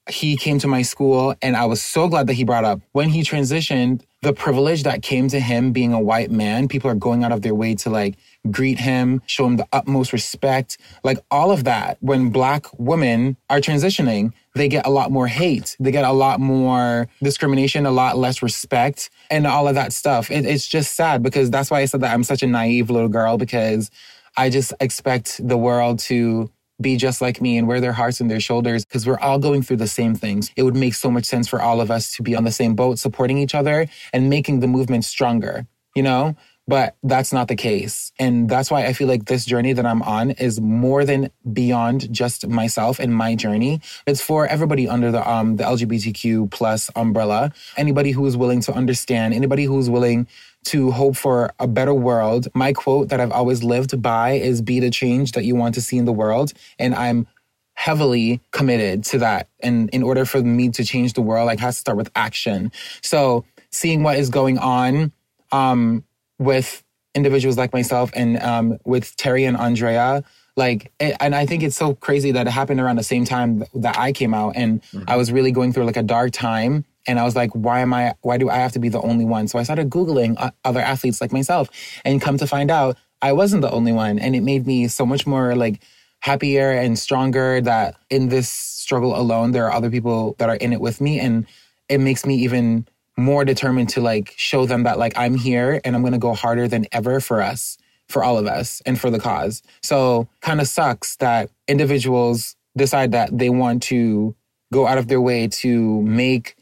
He 0.09 0.37
came 0.37 0.59
to 0.59 0.67
my 0.67 0.83
school, 0.83 1.35
and 1.41 1.55
I 1.57 1.65
was 1.65 1.81
so 1.81 2.07
glad 2.07 2.27
that 2.27 2.33
he 2.33 2.43
brought 2.43 2.63
up 2.63 2.79
when 2.91 3.09
he 3.09 3.21
transitioned 3.21 4.03
the 4.21 4.33
privilege 4.33 4.83
that 4.83 5.01
came 5.01 5.27
to 5.29 5.39
him 5.39 5.71
being 5.71 5.93
a 5.93 5.99
white 5.99 6.31
man. 6.31 6.67
People 6.67 6.89
are 6.89 6.95
going 6.95 7.23
out 7.23 7.31
of 7.31 7.41
their 7.41 7.55
way 7.55 7.75
to 7.75 7.89
like 7.89 8.15
greet 8.49 8.79
him, 8.79 9.21
show 9.25 9.45
him 9.45 9.57
the 9.57 9.67
utmost 9.71 10.13
respect, 10.13 10.77
like 11.03 11.19
all 11.29 11.51
of 11.51 11.63
that. 11.63 11.97
When 12.01 12.29
black 12.29 12.65
women 12.77 13.37
are 13.49 13.59
transitioning, 13.59 14.33
they 14.55 14.67
get 14.67 14.85
a 14.85 14.89
lot 14.89 15.11
more 15.11 15.27
hate. 15.27 15.75
They 15.79 15.91
get 15.91 16.05
a 16.05 16.11
lot 16.11 16.39
more 16.39 17.07
discrimination, 17.21 17.85
a 17.85 17.91
lot 17.91 18.17
less 18.17 18.41
respect, 18.41 19.09
and 19.29 19.45
all 19.45 19.67
of 19.67 19.75
that 19.75 19.93
stuff. 19.93 20.31
It, 20.31 20.45
it's 20.45 20.67
just 20.67 20.95
sad 20.95 21.23
because 21.23 21.49
that's 21.49 21.69
why 21.69 21.81
I 21.81 21.85
said 21.85 22.01
that 22.01 22.13
I'm 22.13 22.23
such 22.23 22.43
a 22.43 22.47
naive 22.47 22.89
little 22.89 23.09
girl 23.09 23.37
because 23.37 23.91
I 24.37 24.49
just 24.49 24.73
expect 24.79 25.39
the 25.47 25.57
world 25.57 25.99
to 25.99 26.49
be 26.81 26.97
just 26.97 27.21
like 27.21 27.41
me 27.41 27.57
and 27.57 27.67
wear 27.67 27.79
their 27.79 27.93
hearts 27.93 28.21
on 28.21 28.27
their 28.27 28.39
shoulders 28.39 28.85
because 28.85 29.07
we're 29.07 29.19
all 29.19 29.39
going 29.39 29.61
through 29.61 29.77
the 29.77 29.87
same 29.87 30.15
things. 30.15 30.51
It 30.55 30.63
would 30.63 30.75
make 30.75 30.93
so 30.93 31.09
much 31.09 31.25
sense 31.25 31.47
for 31.47 31.61
all 31.61 31.81
of 31.81 31.89
us 31.89 32.11
to 32.13 32.23
be 32.23 32.35
on 32.35 32.43
the 32.43 32.51
same 32.51 32.75
boat, 32.75 32.99
supporting 32.99 33.37
each 33.37 33.55
other 33.55 33.87
and 34.13 34.29
making 34.29 34.59
the 34.59 34.67
movement 34.67 35.05
stronger, 35.05 35.65
you 35.95 36.03
know? 36.03 36.35
But 36.67 36.95
that's 37.03 37.31
not 37.31 37.47
the 37.47 37.55
case. 37.55 38.11
And 38.17 38.49
that's 38.49 38.71
why 38.71 38.85
I 38.85 38.93
feel 38.93 39.07
like 39.07 39.25
this 39.25 39.45
journey 39.45 39.73
that 39.73 39.85
I'm 39.85 40.01
on 40.01 40.31
is 40.31 40.59
more 40.59 41.05
than 41.05 41.29
beyond 41.53 42.11
just 42.11 42.47
myself 42.47 42.99
and 42.99 43.13
my 43.13 43.35
journey. 43.35 43.81
It's 44.07 44.19
for 44.19 44.47
everybody 44.47 44.89
under 44.89 45.11
the 45.11 45.29
um 45.29 45.57
the 45.57 45.63
LGBTQ 45.63 46.49
plus 46.49 46.89
umbrella. 46.95 47.53
Anybody 47.77 48.11
who 48.11 48.25
is 48.25 48.35
willing 48.35 48.61
to 48.61 48.73
understand, 48.73 49.35
anybody 49.35 49.65
who's 49.65 49.91
willing 49.91 50.27
to 50.65 50.91
hope 50.91 51.15
for 51.15 51.53
a 51.59 51.67
better 51.67 51.93
world. 51.93 52.47
My 52.53 52.73
quote 52.73 53.09
that 53.09 53.19
I've 53.19 53.31
always 53.31 53.63
lived 53.63 54.01
by 54.01 54.33
is 54.33 54.61
be 54.61 54.79
the 54.79 54.89
change 54.89 55.31
that 55.33 55.45
you 55.45 55.55
want 55.55 55.75
to 55.75 55.81
see 55.81 55.97
in 55.97 56.05
the 56.05 56.13
world. 56.13 56.53
And 56.79 56.93
I'm 56.93 57.27
heavily 57.73 58.41
committed 58.51 59.03
to 59.05 59.17
that. 59.19 59.47
And 59.59 59.89
in 59.91 60.01
order 60.01 60.25
for 60.25 60.41
me 60.41 60.69
to 60.69 60.83
change 60.83 61.13
the 61.13 61.21
world, 61.21 61.45
like 61.45 61.59
has 61.59 61.75
to 61.75 61.79
start 61.81 61.97
with 61.97 62.09
action. 62.15 62.71
So 63.01 63.45
seeing 63.71 64.03
what 64.03 64.17
is 64.17 64.29
going 64.29 64.57
on 64.57 65.11
um, 65.51 66.03
with 66.39 66.83
individuals 67.13 67.57
like 67.57 67.73
myself 67.73 68.11
and 68.13 68.41
um, 68.41 68.77
with 68.85 69.15
Terry 69.17 69.45
and 69.45 69.57
Andraya, 69.57 70.23
like, 70.57 70.91
it, 70.99 71.17
and 71.19 71.35
I 71.35 71.45
think 71.45 71.63
it's 71.63 71.75
so 71.75 71.95
crazy 71.95 72.31
that 72.31 72.47
it 72.47 72.49
happened 72.49 72.79
around 72.79 72.95
the 72.95 73.03
same 73.03 73.25
time 73.25 73.65
that 73.73 73.97
I 73.99 74.13
came 74.13 74.33
out, 74.33 74.53
and 74.55 74.81
I 75.05 75.17
was 75.17 75.29
really 75.29 75.51
going 75.51 75.73
through 75.73 75.83
like 75.83 75.97
a 75.97 76.03
dark 76.03 76.31
time. 76.31 76.85
And 77.07 77.19
I 77.19 77.23
was 77.23 77.35
like, 77.35 77.51
why 77.51 77.79
am 77.79 77.93
I, 77.93 78.15
why 78.21 78.37
do 78.37 78.49
I 78.49 78.57
have 78.57 78.71
to 78.73 78.79
be 78.79 78.89
the 78.89 79.01
only 79.01 79.25
one? 79.25 79.47
So 79.47 79.59
I 79.59 79.63
started 79.63 79.89
Googling 79.89 80.51
other 80.63 80.79
athletes 80.79 81.21
like 81.21 81.31
myself 81.31 81.69
and 82.03 82.21
come 82.21 82.37
to 82.37 82.47
find 82.47 82.71
out 82.71 82.97
I 83.21 83.31
wasn't 83.31 83.61
the 83.61 83.71
only 83.71 83.91
one. 83.91 84.19
And 84.19 84.35
it 84.35 84.41
made 84.41 84.67
me 84.67 84.87
so 84.87 85.05
much 85.05 85.25
more 85.25 85.55
like 85.55 85.81
happier 86.19 86.71
and 86.71 86.97
stronger 86.97 87.61
that 87.61 87.95
in 88.09 88.29
this 88.29 88.49
struggle 88.49 89.15
alone, 89.15 89.51
there 89.51 89.65
are 89.65 89.73
other 89.73 89.89
people 89.89 90.35
that 90.39 90.49
are 90.49 90.55
in 90.55 90.73
it 90.73 90.81
with 90.81 91.01
me. 91.01 91.19
And 91.19 91.45
it 91.89 91.99
makes 91.99 92.25
me 92.25 92.35
even 92.35 92.87
more 93.17 93.45
determined 93.45 93.89
to 93.89 94.01
like 94.01 94.33
show 94.35 94.65
them 94.65 94.83
that 94.83 94.99
like 94.99 95.13
I'm 95.15 95.35
here 95.35 95.79
and 95.85 95.95
I'm 95.95 96.01
going 96.01 96.13
to 96.13 96.19
go 96.19 96.33
harder 96.33 96.67
than 96.67 96.85
ever 96.91 97.19
for 97.19 97.41
us, 97.41 97.77
for 98.07 98.23
all 98.23 98.37
of 98.37 98.45
us 98.45 98.81
and 98.85 98.99
for 98.99 99.09
the 99.09 99.19
cause. 99.19 99.63
So 99.81 100.27
kind 100.41 100.59
of 100.59 100.67
sucks 100.67 101.15
that 101.17 101.49
individuals 101.67 102.55
decide 102.75 103.11
that 103.13 103.37
they 103.37 103.49
want 103.49 103.83
to 103.83 104.35
go 104.73 104.85
out 104.87 104.97
of 104.97 105.07
their 105.07 105.21
way 105.21 105.47
to 105.47 106.01
make 106.01 106.55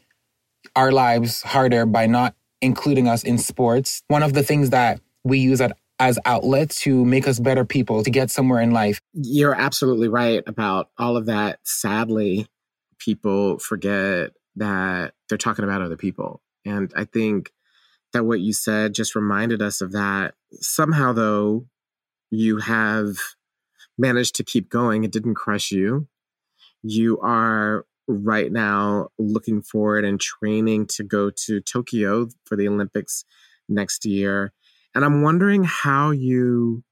our 0.76 0.92
lives 0.92 1.42
harder 1.42 1.86
by 1.86 2.06
not 2.06 2.34
including 2.60 3.08
us 3.08 3.22
in 3.22 3.38
sports. 3.38 4.02
One 4.08 4.22
of 4.22 4.32
the 4.32 4.42
things 4.42 4.70
that 4.70 5.00
we 5.22 5.38
use 5.38 5.60
at, 5.60 5.76
as 5.98 6.18
outlets 6.24 6.80
to 6.80 7.04
make 7.04 7.28
us 7.28 7.38
better 7.38 7.64
people, 7.64 8.02
to 8.02 8.10
get 8.10 8.30
somewhere 8.30 8.60
in 8.60 8.72
life. 8.72 9.00
You're 9.12 9.54
absolutely 9.54 10.08
right 10.08 10.42
about 10.46 10.90
all 10.98 11.16
of 11.16 11.26
that. 11.26 11.60
Sadly, 11.62 12.46
people 12.98 13.58
forget 13.58 14.32
that 14.56 15.14
they're 15.28 15.38
talking 15.38 15.64
about 15.64 15.82
other 15.82 15.96
people. 15.96 16.42
And 16.64 16.92
I 16.96 17.04
think 17.04 17.52
that 18.12 18.24
what 18.24 18.40
you 18.40 18.52
said 18.52 18.94
just 18.94 19.14
reminded 19.14 19.60
us 19.60 19.80
of 19.80 19.92
that. 19.92 20.34
Somehow, 20.52 21.12
though, 21.12 21.66
you 22.30 22.58
have 22.58 23.16
managed 23.98 24.34
to 24.36 24.44
keep 24.44 24.70
going. 24.70 25.04
It 25.04 25.12
didn't 25.12 25.34
crush 25.34 25.70
you. 25.70 26.08
You 26.82 27.20
are 27.20 27.86
right 28.06 28.52
now 28.52 29.08
looking 29.18 29.62
forward 29.62 30.04
and 30.04 30.20
training 30.20 30.86
to 30.86 31.02
go 31.02 31.30
to 31.30 31.60
Tokyo 31.60 32.28
for 32.44 32.56
the 32.56 32.68
Olympics 32.68 33.24
next 33.68 34.04
year. 34.04 34.52
And 34.94 35.04
I'm 35.04 35.22
wondering 35.22 35.64
how 35.64 36.10
you 36.10 36.84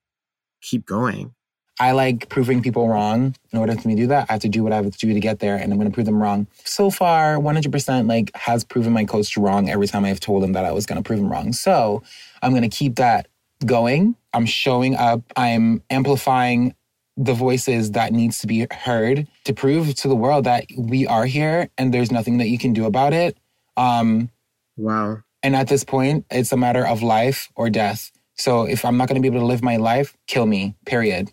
keep 0.61 0.87
going. 0.87 1.35
I 1.81 1.93
like 1.93 2.29
proving 2.29 2.63
people 2.63 2.89
wrong. 2.89 3.35
In 3.51 3.59
order 3.59 3.75
for 3.75 3.89
me 3.89 3.97
to 3.97 4.03
do 4.03 4.07
that, 4.09 4.27
I 4.29 4.35
have 4.35 4.43
to 4.43 4.49
do 4.49 4.63
what 4.63 4.73
I 4.73 4.77
have 4.77 4.91
to 4.91 5.07
do 5.07 5.13
to 5.13 5.21
get 5.21 5.39
there, 5.41 5.57
and 5.57 5.73
I'm 5.73 5.79
going 5.79 5.91
to 5.91 5.95
prove 5.95 6.07
them 6.07 6.23
wrong. 6.23 6.47
So 6.65 6.91
far, 6.91 7.37
100% 7.37 8.09
like 8.09 8.31
has 8.37 8.63
proven 8.63 8.93
my 8.93 9.05
coach 9.05 9.37
wrong 9.37 9.71
every 9.71 9.87
time 9.87 10.05
I've 10.05 10.21
told 10.21 10.45
him 10.45 10.53
that 10.53 10.65
I 10.65 10.73
was 10.73 10.87
going 10.87 11.03
to 11.03 11.07
prove 11.07 11.19
him 11.19 11.31
wrong. 11.31 11.53
So 11.53 12.03
I'm 12.43 12.51
going 12.53 12.63
to 12.63 12.69
keep 12.69 12.97
that 12.97 13.29
going. 13.65 14.17
I'm 14.33 14.47
showing 14.47 14.97
up. 14.97 15.23
I'm 15.37 15.83
amplifying 15.91 16.75
the 17.17 17.35
voices 17.35 17.93
that 17.93 18.13
needs 18.13 18.39
to 18.39 18.47
be 18.47 18.67
heard 18.71 19.29
to 19.45 19.53
prove 19.53 19.95
to 19.97 20.09
the 20.09 20.17
world 20.17 20.45
that 20.45 20.65
we 20.79 21.07
are 21.07 21.27
here 21.27 21.69
and 21.77 21.93
there's 21.93 22.11
nothing 22.11 22.39
that 22.39 22.49
you 22.49 22.59
can 22.59 22.73
do 22.73 22.87
about 22.87 23.13
it. 23.13 23.37
Um, 23.77 24.31
Wow. 24.77 25.19
and 25.43 25.55
at 25.55 25.69
this 25.69 25.85
point, 25.85 26.25
it's 26.31 26.53
a 26.53 26.57
matter 26.57 26.87
of 26.87 27.03
life 27.03 27.51
or 27.55 27.69
death. 27.69 28.11
So 28.37 28.63
if 28.65 28.85
I'm 28.85 28.97
not 28.97 29.09
going 29.09 29.21
to 29.21 29.23
be 29.23 29.29
able 29.35 29.45
to 29.45 29.47
live 29.47 29.63
my 29.63 29.77
life, 29.77 30.17
kill 30.27 30.47
me, 30.47 30.75
period. 30.87 31.31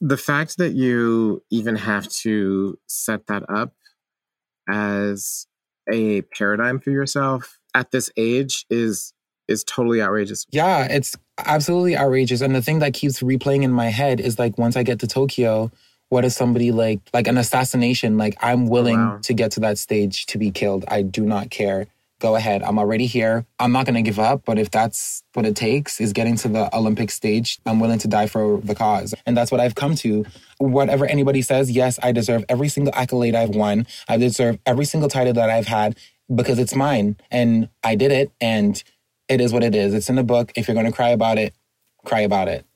The 0.00 0.16
fact 0.16 0.56
that 0.56 0.72
you 0.72 1.42
even 1.50 1.76
have 1.76 2.08
to 2.08 2.78
set 2.86 3.26
that 3.28 3.44
up 3.48 3.74
as 4.68 5.46
a 5.92 6.22
paradigm 6.22 6.80
for 6.80 6.90
yourself 6.90 7.58
at 7.74 7.90
this 7.90 8.10
age 8.16 8.66
is 8.70 9.12
is 9.48 9.64
totally 9.64 10.00
outrageous. 10.00 10.46
Yeah, 10.50 10.84
it's 10.84 11.16
absolutely 11.46 11.96
outrageous. 11.96 12.40
And 12.40 12.54
the 12.54 12.62
thing 12.62 12.80
that 12.80 12.94
keeps 12.94 13.20
replaying 13.20 13.62
in 13.62 13.72
my 13.72 13.88
head 13.88 14.20
is 14.20 14.38
like 14.38 14.58
once 14.58 14.76
I 14.76 14.82
get 14.82 15.00
to 15.00 15.06
Tokyo, 15.06 15.70
what 16.08 16.24
is 16.24 16.34
somebody 16.34 16.72
like 16.72 17.00
like 17.12 17.26
an 17.26 17.38
assassination? 17.38 18.16
Like 18.18 18.36
I'm 18.40 18.66
oh, 18.66 18.70
willing 18.70 18.98
Wow. 18.98 19.18
to 19.22 19.34
get 19.34 19.52
to 19.52 19.60
that 19.60 19.78
stage 19.78 20.26
to 20.26 20.38
be 20.38 20.50
killed. 20.50 20.84
I 20.88 21.02
do 21.02 21.24
not 21.24 21.50
care 21.50 21.86
go 22.20 22.36
ahead. 22.36 22.62
I'm 22.62 22.78
already 22.78 23.06
here. 23.06 23.44
I'm 23.58 23.72
not 23.72 23.86
going 23.86 23.96
to 23.96 24.02
give 24.02 24.18
up, 24.18 24.42
but 24.44 24.58
if 24.58 24.70
that's 24.70 25.22
what 25.32 25.46
it 25.46 25.56
takes 25.56 26.00
is 26.00 26.12
getting 26.12 26.36
to 26.36 26.48
the 26.48 26.74
Olympic 26.76 27.10
stage, 27.10 27.58
I'm 27.66 27.80
willing 27.80 27.98
to 27.98 28.08
die 28.08 28.26
for 28.26 28.60
the 28.60 28.74
cause. 28.74 29.14
And 29.26 29.36
that's 29.36 29.50
what 29.50 29.60
I've 29.60 29.74
come 29.74 29.94
to. 29.96 30.24
Whatever 30.58 31.06
anybody 31.06 31.42
says, 31.42 31.70
yes, 31.70 31.98
I 32.02 32.12
deserve 32.12 32.44
every 32.48 32.68
single 32.68 32.94
accolade 32.94 33.34
I've 33.34 33.50
won. 33.56 33.86
I 34.08 34.18
deserve 34.18 34.58
every 34.66 34.84
single 34.84 35.08
title 35.08 35.32
that 35.32 35.50
I've 35.50 35.66
had 35.66 35.96
because 36.32 36.58
it's 36.58 36.74
mine 36.76 37.16
and 37.30 37.68
I 37.82 37.96
did 37.96 38.12
it 38.12 38.30
and 38.40 38.82
it 39.30 39.40
is 39.40 39.52
what 39.52 39.62
it 39.62 39.76
is. 39.76 39.94
It's 39.94 40.10
in 40.10 40.16
the 40.16 40.24
book. 40.24 40.52
If 40.56 40.66
you're 40.66 40.74
going 40.74 40.86
to 40.86 40.92
cry 40.92 41.10
about 41.10 41.38
it, 41.38 41.54
cry 42.04 42.20
about 42.20 42.48
it. 42.48 42.66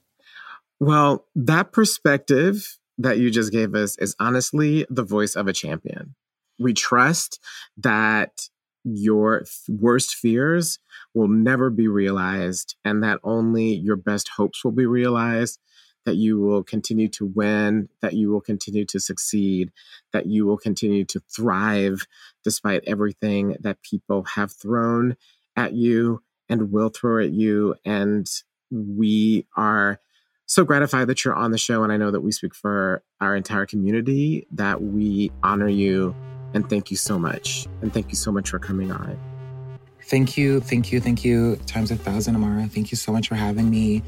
Well, 0.78 1.26
that 1.34 1.72
perspective 1.72 2.78
that 2.96 3.18
you 3.18 3.30
just 3.30 3.50
gave 3.50 3.74
us 3.74 3.98
is 3.98 4.14
honestly 4.20 4.86
the 4.88 5.02
voice 5.02 5.34
of 5.34 5.48
a 5.48 5.52
champion. 5.52 6.14
We 6.60 6.72
trust 6.72 7.40
that 7.76 8.48
your 8.84 9.44
worst 9.68 10.14
fears 10.14 10.78
will 11.12 11.26
never 11.26 11.70
be 11.70 11.88
realized 11.88 12.76
and 12.84 13.02
that 13.02 13.18
only 13.24 13.74
your 13.74 13.96
best 13.96 14.30
hopes 14.36 14.64
will 14.64 14.72
be 14.72 14.86
realized 14.86 15.58
that 16.04 16.16
you 16.16 16.38
will 16.38 16.62
continue 16.62 17.08
to 17.08 17.24
win, 17.24 17.88
that 18.02 18.12
you 18.12 18.30
will 18.30 18.42
continue 18.42 18.84
to 18.84 19.00
succeed, 19.00 19.72
that 20.12 20.26
you 20.26 20.44
will 20.44 20.58
continue 20.58 21.04
to 21.06 21.20
thrive 21.34 22.06
despite 22.44 22.84
everything 22.86 23.56
that 23.58 23.82
people 23.82 24.22
have 24.34 24.52
thrown 24.52 25.16
at 25.56 25.72
you 25.72 26.20
and 26.48 26.70
will 26.70 26.88
throw 26.88 27.22
at 27.22 27.32
you. 27.32 27.74
And 27.84 28.26
we 28.70 29.46
are 29.56 30.00
so 30.46 30.64
gratified 30.64 31.06
that 31.08 31.24
you're 31.24 31.34
on 31.34 31.50
the 31.50 31.58
show. 31.58 31.82
And 31.82 31.92
I 31.92 31.96
know 31.96 32.10
that 32.10 32.20
we 32.20 32.32
speak 32.32 32.54
for 32.54 33.02
our 33.20 33.34
entire 33.34 33.66
community 33.66 34.46
that 34.52 34.82
we 34.82 35.30
honor 35.42 35.68
you 35.68 36.14
and 36.52 36.68
thank 36.70 36.90
you 36.90 36.96
so 36.96 37.18
much. 37.18 37.66
And 37.82 37.92
thank 37.92 38.10
you 38.10 38.16
so 38.16 38.30
much 38.30 38.50
for 38.50 38.58
coming 38.58 38.92
on. 38.92 39.18
Thank 40.04 40.36
you, 40.36 40.60
thank 40.60 40.92
you, 40.92 41.00
thank 41.00 41.24
you 41.24 41.56
times 41.66 41.90
a 41.90 41.96
thousand, 41.96 42.36
Imara. 42.36 42.70
Thank 42.70 42.90
you 42.90 42.96
so 42.96 43.10
much 43.10 43.28
for 43.28 43.34
having 43.34 43.70
me. 43.70 44.02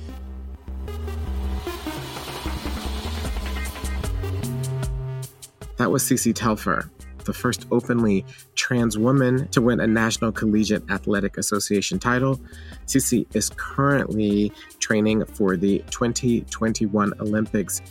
That 5.79 5.91
was 5.91 6.03
Cece 6.05 6.35
Telfer, 6.35 6.91
the 7.27 7.35
first 7.35 7.67
openly 7.71 8.25
trans 8.55 8.97
woman 8.97 9.49
to 9.49 9.61
win 9.61 9.81
a 9.81 9.87
National 9.87 10.33
Collegiate 10.33 10.89
Athletic 10.91 11.37
Association 11.37 11.99
title. 11.99 12.41
Cece 12.87 13.27
is 13.35 13.51
currently 13.57 14.53
training 14.79 15.25
for 15.27 15.57
the 15.57 15.85
2021 15.91 17.13
Olympics 17.21 17.83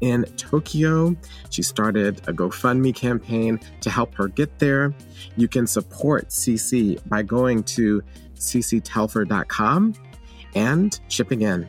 in 0.00 0.24
Tokyo. 0.36 1.16
She 1.50 1.62
started 1.62 2.18
a 2.28 2.32
GoFundMe 2.32 2.94
campaign 2.94 3.60
to 3.80 3.90
help 3.90 4.14
her 4.14 4.28
get 4.28 4.58
there. 4.58 4.94
You 5.36 5.48
can 5.48 5.66
support 5.66 6.28
Cece 6.28 7.06
by 7.08 7.22
going 7.22 7.62
to 7.64 8.02
cctelfer.com 8.36 9.94
and 10.54 11.00
chipping 11.08 11.42
in. 11.42 11.68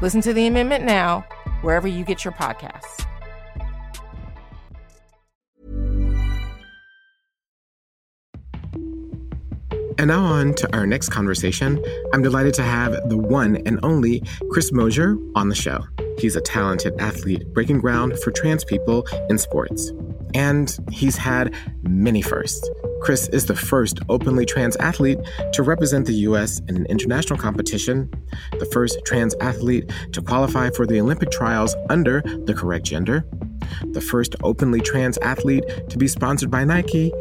Listen 0.00 0.20
to 0.20 0.32
the 0.32 0.46
amendment 0.46 0.84
now, 0.84 1.24
wherever 1.62 1.88
you 1.88 2.04
get 2.04 2.24
your 2.24 2.32
podcasts. 2.32 3.04
And 9.98 10.06
now 10.06 10.24
on 10.24 10.54
to 10.54 10.76
our 10.76 10.86
next 10.86 11.08
conversation. 11.08 11.84
I'm 12.14 12.22
delighted 12.22 12.54
to 12.54 12.62
have 12.62 12.92
the 13.08 13.16
one 13.16 13.56
and 13.66 13.80
only 13.82 14.22
Chris 14.52 14.70
Mosier 14.70 15.16
on 15.34 15.48
the 15.48 15.56
show. 15.56 15.84
He's 16.18 16.36
a 16.36 16.40
talented 16.40 16.94
athlete 17.00 17.52
breaking 17.52 17.80
ground 17.80 18.16
for 18.20 18.30
trans 18.30 18.64
people 18.64 19.04
in 19.28 19.38
sports. 19.38 19.90
And 20.34 20.76
he's 20.90 21.16
had 21.16 21.54
many 21.82 22.22
firsts. 22.22 22.68
Chris 23.00 23.28
is 23.28 23.46
the 23.46 23.54
first 23.56 24.00
openly 24.08 24.44
trans 24.44 24.76
athlete 24.76 25.18
to 25.52 25.62
represent 25.62 26.06
the 26.06 26.14
U.S. 26.14 26.60
in 26.68 26.76
an 26.76 26.86
international 26.86 27.38
competition, 27.38 28.10
the 28.58 28.66
first 28.66 28.98
trans 29.04 29.34
athlete 29.40 29.90
to 30.12 30.20
qualify 30.20 30.70
for 30.70 30.86
the 30.86 31.00
Olympic 31.00 31.30
trials 31.30 31.76
under 31.88 32.22
the 32.44 32.54
correct 32.54 32.84
gender, 32.84 33.24
the 33.92 34.00
first 34.00 34.34
openly 34.42 34.80
trans 34.80 35.16
athlete 35.18 35.64
to 35.88 35.98
be 35.98 36.08
sponsored 36.08 36.50
by 36.50 36.64
Nike, 36.64 37.12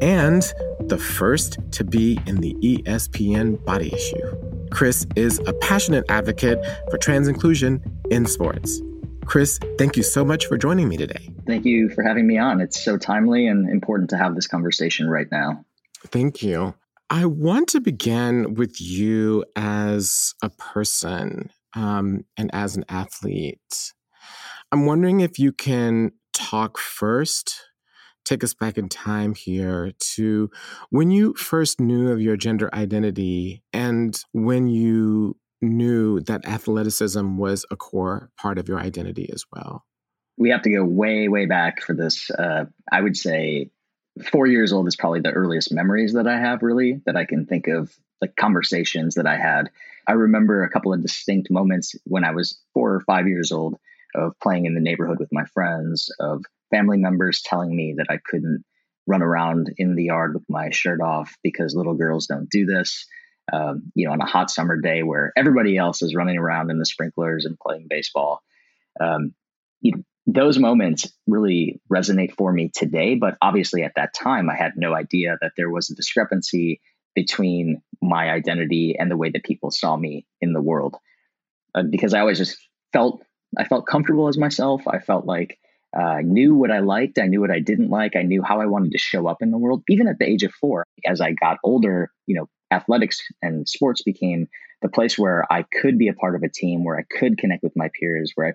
and 0.00 0.42
the 0.80 0.98
first 0.98 1.58
to 1.72 1.84
be 1.84 2.18
in 2.26 2.36
the 2.36 2.54
ESPN 2.62 3.62
body 3.64 3.92
issue. 3.92 4.36
Chris 4.70 5.06
is 5.16 5.40
a 5.46 5.52
passionate 5.54 6.04
advocate 6.08 6.64
for 6.90 6.98
trans 6.98 7.28
inclusion 7.28 7.82
in 8.10 8.26
sports. 8.26 8.80
Chris, 9.26 9.58
thank 9.76 9.96
you 9.96 10.02
so 10.02 10.24
much 10.24 10.46
for 10.46 10.56
joining 10.56 10.88
me 10.88 10.96
today. 10.96 11.28
Thank 11.46 11.64
you 11.64 11.90
for 11.90 12.02
having 12.02 12.26
me 12.26 12.38
on. 12.38 12.60
It's 12.60 12.82
so 12.82 12.96
timely 12.96 13.46
and 13.46 13.68
important 13.68 14.10
to 14.10 14.16
have 14.16 14.34
this 14.34 14.46
conversation 14.46 15.08
right 15.08 15.26
now. 15.30 15.64
Thank 16.06 16.42
you. 16.42 16.74
I 17.10 17.26
want 17.26 17.68
to 17.70 17.80
begin 17.80 18.54
with 18.54 18.80
you 18.80 19.44
as 19.54 20.34
a 20.42 20.50
person 20.50 21.50
um, 21.74 22.24
and 22.36 22.50
as 22.52 22.76
an 22.76 22.84
athlete. 22.88 23.92
I'm 24.72 24.86
wondering 24.86 25.20
if 25.20 25.38
you 25.38 25.52
can 25.52 26.12
talk 26.32 26.78
first 26.78 27.62
take 28.26 28.44
us 28.44 28.52
back 28.52 28.76
in 28.76 28.88
time 28.88 29.34
here 29.34 29.92
to 30.00 30.50
when 30.90 31.10
you 31.10 31.32
first 31.34 31.80
knew 31.80 32.10
of 32.10 32.20
your 32.20 32.36
gender 32.36 32.68
identity 32.74 33.62
and 33.72 34.20
when 34.32 34.66
you 34.66 35.36
knew 35.62 36.20
that 36.20 36.46
athleticism 36.46 37.36
was 37.36 37.64
a 37.70 37.76
core 37.76 38.30
part 38.38 38.58
of 38.58 38.68
your 38.68 38.78
identity 38.78 39.30
as 39.32 39.44
well. 39.52 39.84
We 40.38 40.50
have 40.50 40.62
to 40.62 40.70
go 40.70 40.84
way, 40.84 41.28
way 41.28 41.46
back 41.46 41.80
for 41.80 41.94
this. 41.94 42.30
Uh, 42.30 42.66
I 42.92 43.00
would 43.00 43.16
say 43.16 43.70
four 44.30 44.46
years 44.46 44.72
old 44.72 44.86
is 44.86 44.96
probably 44.96 45.20
the 45.20 45.32
earliest 45.32 45.72
memories 45.72 46.12
that 46.12 46.26
I 46.26 46.38
have, 46.38 46.62
really, 46.62 47.00
that 47.06 47.16
I 47.16 47.24
can 47.24 47.46
think 47.46 47.68
of, 47.68 47.94
like 48.20 48.36
conversations 48.36 49.14
that 49.14 49.26
I 49.26 49.36
had. 49.36 49.70
I 50.06 50.12
remember 50.12 50.62
a 50.62 50.70
couple 50.70 50.92
of 50.92 51.02
distinct 51.02 51.50
moments 51.50 51.94
when 52.04 52.24
I 52.24 52.30
was 52.30 52.58
four 52.72 52.94
or 52.94 53.00
five 53.00 53.28
years 53.28 53.52
old 53.52 53.76
of 54.14 54.32
playing 54.42 54.66
in 54.66 54.74
the 54.74 54.80
neighborhood 54.80 55.18
with 55.18 55.32
my 55.32 55.44
friends, 55.52 56.10
of 56.20 56.42
family 56.70 56.96
members 56.96 57.42
telling 57.42 57.74
me 57.74 57.94
that 57.98 58.06
I 58.08 58.18
couldn't 58.24 58.64
run 59.06 59.22
around 59.22 59.72
in 59.78 59.94
the 59.94 60.04
yard 60.04 60.34
with 60.34 60.44
my 60.48 60.70
shirt 60.70 61.00
off 61.00 61.36
because 61.42 61.74
little 61.74 61.94
girls 61.94 62.26
don't 62.26 62.50
do 62.50 62.66
this. 62.66 63.06
Um, 63.52 63.92
you 63.94 64.06
know, 64.06 64.12
on 64.12 64.20
a 64.20 64.26
hot 64.26 64.50
summer 64.50 64.80
day 64.80 65.02
where 65.04 65.32
everybody 65.36 65.76
else 65.76 66.02
is 66.02 66.16
running 66.16 66.36
around 66.36 66.70
in 66.70 66.78
the 66.78 66.86
sprinklers 66.86 67.44
and 67.44 67.56
playing 67.58 67.86
baseball. 67.88 68.42
Um, 69.00 69.34
you 69.80 69.92
know, 69.92 70.02
those 70.26 70.58
moments 70.58 71.08
really 71.28 71.80
resonate 71.92 72.32
for 72.32 72.52
me 72.52 72.70
today, 72.74 73.14
but 73.14 73.36
obviously 73.40 73.84
at 73.84 73.92
that 73.94 74.14
time, 74.14 74.50
I 74.50 74.56
had 74.56 74.72
no 74.76 74.94
idea 74.94 75.38
that 75.40 75.52
there 75.56 75.70
was 75.70 75.90
a 75.90 75.94
discrepancy 75.94 76.80
between 77.14 77.82
my 78.02 78.30
identity 78.30 78.96
and 78.98 79.10
the 79.10 79.16
way 79.16 79.30
that 79.30 79.44
people 79.44 79.70
saw 79.70 79.96
me 79.96 80.26
in 80.40 80.52
the 80.52 80.60
world. 80.60 80.96
Uh, 81.74 81.84
because 81.88 82.14
I 82.14 82.20
always 82.20 82.38
just 82.38 82.58
felt 82.92 83.22
I 83.56 83.64
felt 83.64 83.86
comfortable 83.86 84.28
as 84.28 84.36
myself. 84.36 84.82
I 84.88 84.98
felt 84.98 85.24
like 85.24 85.58
uh, 85.96 86.02
I 86.02 86.22
knew 86.22 86.54
what 86.54 86.70
I 86.70 86.80
liked. 86.80 87.18
I 87.18 87.26
knew 87.26 87.40
what 87.40 87.50
I 87.50 87.60
didn't 87.60 87.90
like. 87.90 88.16
I 88.16 88.22
knew 88.22 88.42
how 88.42 88.60
I 88.60 88.66
wanted 88.66 88.92
to 88.92 88.98
show 88.98 89.28
up 89.28 89.38
in 89.40 89.50
the 89.50 89.58
world, 89.58 89.82
even 89.88 90.08
at 90.08 90.18
the 90.18 90.28
age 90.28 90.42
of 90.42 90.52
four. 90.52 90.84
As 91.04 91.20
I 91.20 91.32
got 91.32 91.58
older, 91.62 92.10
you 92.26 92.36
know, 92.36 92.48
athletics 92.70 93.22
and 93.42 93.68
sports 93.68 94.02
became 94.02 94.48
the 94.82 94.88
place 94.88 95.18
where 95.18 95.44
I 95.50 95.64
could 95.80 95.98
be 95.98 96.08
a 96.08 96.14
part 96.14 96.34
of 96.34 96.42
a 96.42 96.48
team, 96.48 96.84
where 96.84 96.98
I 96.98 97.02
could 97.02 97.38
connect 97.38 97.62
with 97.62 97.76
my 97.76 97.90
peers, 97.98 98.32
where 98.34 98.48
I 98.48 98.52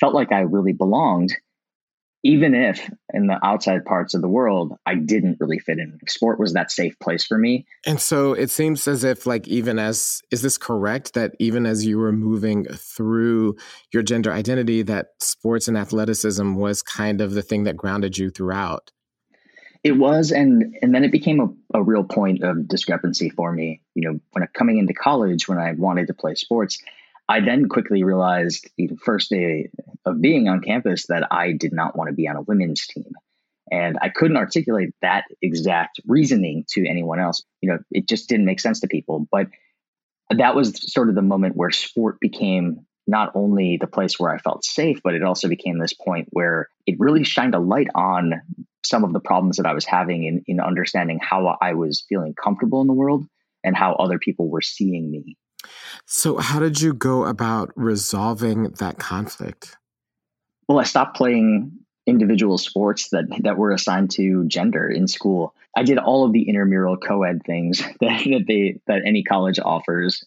felt 0.00 0.14
like 0.14 0.32
I 0.32 0.40
really 0.40 0.72
belonged 0.72 1.34
even 2.22 2.54
if 2.54 2.90
in 3.14 3.26
the 3.26 3.38
outside 3.42 3.84
parts 3.84 4.14
of 4.14 4.20
the 4.20 4.28
world 4.28 4.74
I 4.84 4.94
didn't 4.94 5.38
really 5.40 5.58
fit 5.58 5.78
in. 5.78 5.98
Sport 6.06 6.38
was 6.38 6.52
that 6.52 6.70
safe 6.70 6.98
place 6.98 7.24
for 7.24 7.38
me. 7.38 7.66
And 7.86 8.00
so 8.00 8.34
it 8.34 8.50
seems 8.50 8.86
as 8.86 9.04
if 9.04 9.26
like 9.26 9.48
even 9.48 9.78
as 9.78 10.20
is 10.30 10.42
this 10.42 10.58
correct 10.58 11.14
that 11.14 11.34
even 11.38 11.64
as 11.64 11.86
you 11.86 11.98
were 11.98 12.12
moving 12.12 12.64
through 12.64 13.56
your 13.92 14.02
gender 14.02 14.32
identity 14.32 14.82
that 14.82 15.08
sports 15.20 15.68
and 15.68 15.78
athleticism 15.78 16.54
was 16.56 16.82
kind 16.82 17.20
of 17.20 17.32
the 17.32 17.42
thing 17.42 17.64
that 17.64 17.76
grounded 17.76 18.18
you 18.18 18.30
throughout. 18.30 18.90
It 19.82 19.92
was 19.92 20.30
and 20.30 20.76
and 20.82 20.94
then 20.94 21.04
it 21.04 21.12
became 21.12 21.40
a, 21.40 21.78
a 21.78 21.82
real 21.82 22.04
point 22.04 22.42
of 22.42 22.68
discrepancy 22.68 23.30
for 23.30 23.50
me. 23.50 23.80
You 23.94 24.10
know, 24.10 24.20
when 24.32 24.42
I, 24.42 24.46
coming 24.46 24.78
into 24.78 24.92
college 24.92 25.48
when 25.48 25.58
I 25.58 25.72
wanted 25.72 26.08
to 26.08 26.14
play 26.14 26.34
sports, 26.34 26.82
I 27.28 27.40
then 27.40 27.68
quickly 27.68 28.02
realized 28.02 28.68
the 28.76 28.96
first 29.02 29.30
day 29.30 29.70
of 30.04 30.20
being 30.20 30.48
on 30.48 30.60
campus 30.60 31.06
that 31.06 31.28
I 31.30 31.52
did 31.52 31.72
not 31.72 31.96
want 31.96 32.08
to 32.08 32.14
be 32.14 32.28
on 32.28 32.36
a 32.36 32.42
women's 32.42 32.86
team. 32.86 33.12
And 33.70 33.98
I 34.02 34.08
couldn't 34.08 34.36
articulate 34.36 34.90
that 35.00 35.24
exact 35.40 36.00
reasoning 36.06 36.64
to 36.70 36.86
anyone 36.88 37.20
else. 37.20 37.44
You 37.60 37.70
know, 37.70 37.78
it 37.90 38.08
just 38.08 38.28
didn't 38.28 38.46
make 38.46 38.60
sense 38.60 38.80
to 38.80 38.88
people. 38.88 39.28
But 39.30 39.46
that 40.30 40.56
was 40.56 40.92
sort 40.92 41.08
of 41.08 41.14
the 41.14 41.22
moment 41.22 41.56
where 41.56 41.70
sport 41.70 42.18
became 42.20 42.86
not 43.06 43.32
only 43.34 43.76
the 43.76 43.86
place 43.86 44.18
where 44.18 44.34
I 44.34 44.38
felt 44.38 44.64
safe, 44.64 45.00
but 45.02 45.14
it 45.14 45.22
also 45.22 45.48
became 45.48 45.78
this 45.78 45.92
point 45.92 46.28
where 46.30 46.68
it 46.86 46.96
really 46.98 47.24
shined 47.24 47.54
a 47.54 47.60
light 47.60 47.88
on 47.94 48.42
some 48.84 49.04
of 49.04 49.12
the 49.12 49.20
problems 49.20 49.56
that 49.56 49.66
I 49.66 49.74
was 49.74 49.84
having 49.84 50.24
in, 50.24 50.42
in 50.46 50.60
understanding 50.60 51.18
how 51.20 51.56
I 51.60 51.74
was 51.74 52.04
feeling 52.08 52.34
comfortable 52.34 52.80
in 52.80 52.86
the 52.86 52.92
world 52.92 53.26
and 53.62 53.76
how 53.76 53.94
other 53.94 54.18
people 54.18 54.48
were 54.48 54.62
seeing 54.62 55.10
me. 55.10 55.36
So, 56.06 56.38
how 56.38 56.58
did 56.58 56.80
you 56.80 56.94
go 56.94 57.24
about 57.24 57.70
resolving 57.76 58.70
that 58.78 58.98
conflict? 58.98 59.76
Well, 60.68 60.78
I 60.78 60.84
stopped 60.84 61.16
playing 61.16 61.72
individual 62.06 62.58
sports 62.58 63.10
that 63.10 63.24
that 63.42 63.58
were 63.58 63.72
assigned 63.72 64.10
to 64.12 64.44
gender 64.46 64.88
in 64.88 65.06
school. 65.06 65.54
I 65.76 65.82
did 65.82 65.98
all 65.98 66.24
of 66.24 66.32
the 66.32 66.48
intramural 66.48 66.96
co-ed 66.96 67.42
things 67.44 67.78
that, 68.00 68.24
that 68.24 68.44
they 68.48 68.80
that 68.86 69.02
any 69.04 69.22
college 69.22 69.58
offers: 69.58 70.24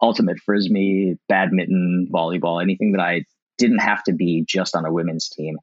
ultimate 0.00 0.38
frisbee, 0.40 1.18
badminton, 1.28 2.08
volleyball, 2.12 2.62
anything 2.62 2.92
that 2.92 3.00
I 3.00 3.24
didn't 3.56 3.78
have 3.78 4.02
to 4.04 4.12
be 4.12 4.44
just 4.46 4.76
on 4.76 4.84
a 4.84 4.92
women's 4.92 5.28
team. 5.28 5.58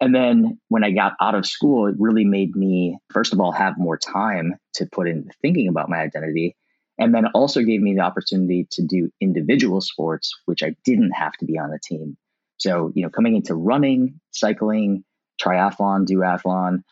And 0.00 0.14
then 0.14 0.60
when 0.68 0.84
I 0.84 0.90
got 0.90 1.14
out 1.20 1.34
of 1.34 1.46
school, 1.46 1.86
it 1.86 1.96
really 1.98 2.24
made 2.24 2.54
me, 2.54 2.98
first 3.12 3.32
of 3.32 3.40
all, 3.40 3.52
have 3.52 3.78
more 3.78 3.96
time 3.96 4.56
to 4.74 4.86
put 4.86 5.08
in 5.08 5.30
thinking 5.40 5.68
about 5.68 5.88
my 5.88 5.98
identity. 5.98 6.54
And 6.98 7.14
then 7.14 7.26
also 7.34 7.62
gave 7.62 7.80
me 7.80 7.94
the 7.94 8.02
opportunity 8.02 8.66
to 8.72 8.86
do 8.86 9.10
individual 9.20 9.80
sports, 9.80 10.32
which 10.44 10.62
I 10.62 10.76
didn't 10.84 11.12
have 11.12 11.32
to 11.38 11.46
be 11.46 11.58
on 11.58 11.72
a 11.72 11.78
team. 11.78 12.16
So, 12.58 12.90
you 12.94 13.02
know, 13.02 13.10
coming 13.10 13.36
into 13.36 13.54
running, 13.54 14.20
cycling, 14.32 15.04
triathlon, 15.42 16.06
duathlon, 16.06 16.82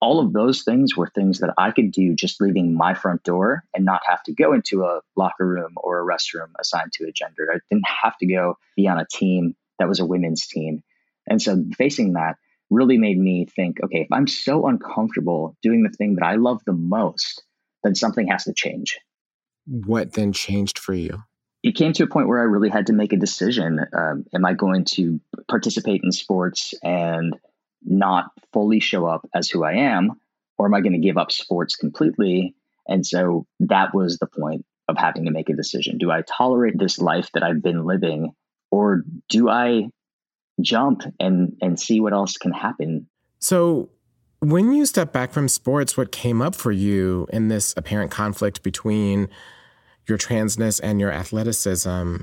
all 0.00 0.20
of 0.20 0.34
those 0.34 0.64
things 0.64 0.96
were 0.96 1.06
things 1.08 1.38
that 1.38 1.54
I 1.56 1.70
could 1.70 1.90
do 1.90 2.14
just 2.14 2.40
leaving 2.40 2.76
my 2.76 2.92
front 2.92 3.22
door 3.22 3.64
and 3.74 3.86
not 3.86 4.02
have 4.06 4.22
to 4.24 4.34
go 4.34 4.52
into 4.52 4.82
a 4.82 5.00
locker 5.16 5.46
room 5.46 5.74
or 5.76 6.00
a 6.00 6.04
restroom 6.04 6.48
assigned 6.60 6.92
to 6.94 7.04
a 7.04 7.12
gender. 7.12 7.48
I 7.50 7.58
didn't 7.70 7.86
have 8.02 8.16
to 8.18 8.26
go 8.26 8.58
be 8.76 8.86
on 8.86 8.98
a 8.98 9.06
team 9.10 9.54
that 9.78 9.88
was 9.88 10.00
a 10.00 10.06
women's 10.06 10.46
team. 10.46 10.82
And 11.26 11.40
so 11.40 11.64
facing 11.78 12.14
that 12.14 12.36
really 12.74 12.98
made 12.98 13.18
me 13.18 13.46
think 13.46 13.78
okay, 13.82 14.00
if 14.00 14.12
I'm 14.12 14.26
so 14.26 14.66
uncomfortable 14.66 15.56
doing 15.62 15.82
the 15.82 15.96
thing 15.96 16.16
that 16.16 16.24
I 16.24 16.36
love 16.36 16.60
the 16.66 16.72
most, 16.72 17.42
then 17.82 17.94
something 17.94 18.28
has 18.28 18.44
to 18.44 18.52
change. 18.52 18.98
What 19.66 20.12
then 20.12 20.32
changed 20.32 20.78
for 20.78 20.94
you? 20.94 21.22
it 21.64 21.74
came 21.74 21.94
to 21.94 22.04
a 22.04 22.06
point 22.06 22.28
where 22.28 22.40
I 22.40 22.44
really 22.44 22.68
had 22.68 22.88
to 22.88 22.92
make 22.92 23.14
a 23.14 23.16
decision. 23.16 23.80
Um, 23.96 24.26
am 24.34 24.44
I 24.44 24.52
going 24.52 24.84
to 24.96 25.18
participate 25.48 26.02
in 26.04 26.12
sports 26.12 26.74
and 26.82 27.34
not 27.82 28.26
fully 28.52 28.80
show 28.80 29.06
up 29.06 29.26
as 29.34 29.48
who 29.48 29.64
I 29.64 29.72
am, 29.72 30.20
or 30.58 30.66
am 30.66 30.74
I 30.74 30.82
going 30.82 30.92
to 30.92 30.98
give 30.98 31.16
up 31.16 31.32
sports 31.32 31.74
completely? 31.74 32.54
And 32.86 33.04
so 33.04 33.46
that 33.60 33.94
was 33.94 34.18
the 34.18 34.26
point 34.26 34.66
of 34.88 34.98
having 34.98 35.24
to 35.24 35.30
make 35.30 35.48
a 35.48 35.56
decision. 35.56 35.96
Do 35.96 36.10
I 36.10 36.20
tolerate 36.20 36.78
this 36.78 36.98
life 36.98 37.30
that 37.32 37.42
I've 37.42 37.62
been 37.62 37.86
living, 37.86 38.34
or 38.70 39.02
do 39.30 39.48
I 39.48 39.88
jump 40.60 41.02
and 41.20 41.56
and 41.60 41.78
see 41.78 42.00
what 42.00 42.12
else 42.12 42.36
can 42.36 42.52
happen? 42.52 43.08
So 43.38 43.90
when 44.40 44.72
you 44.72 44.86
step 44.86 45.12
back 45.12 45.32
from 45.32 45.48
sports, 45.48 45.96
what 45.96 46.12
came 46.12 46.42
up 46.42 46.54
for 46.54 46.72
you 46.72 47.26
in 47.32 47.48
this 47.48 47.74
apparent 47.76 48.10
conflict 48.10 48.62
between 48.62 49.28
your 50.06 50.18
transness 50.18 50.80
and 50.82 51.00
your 51.00 51.10
athleticism? 51.10 52.16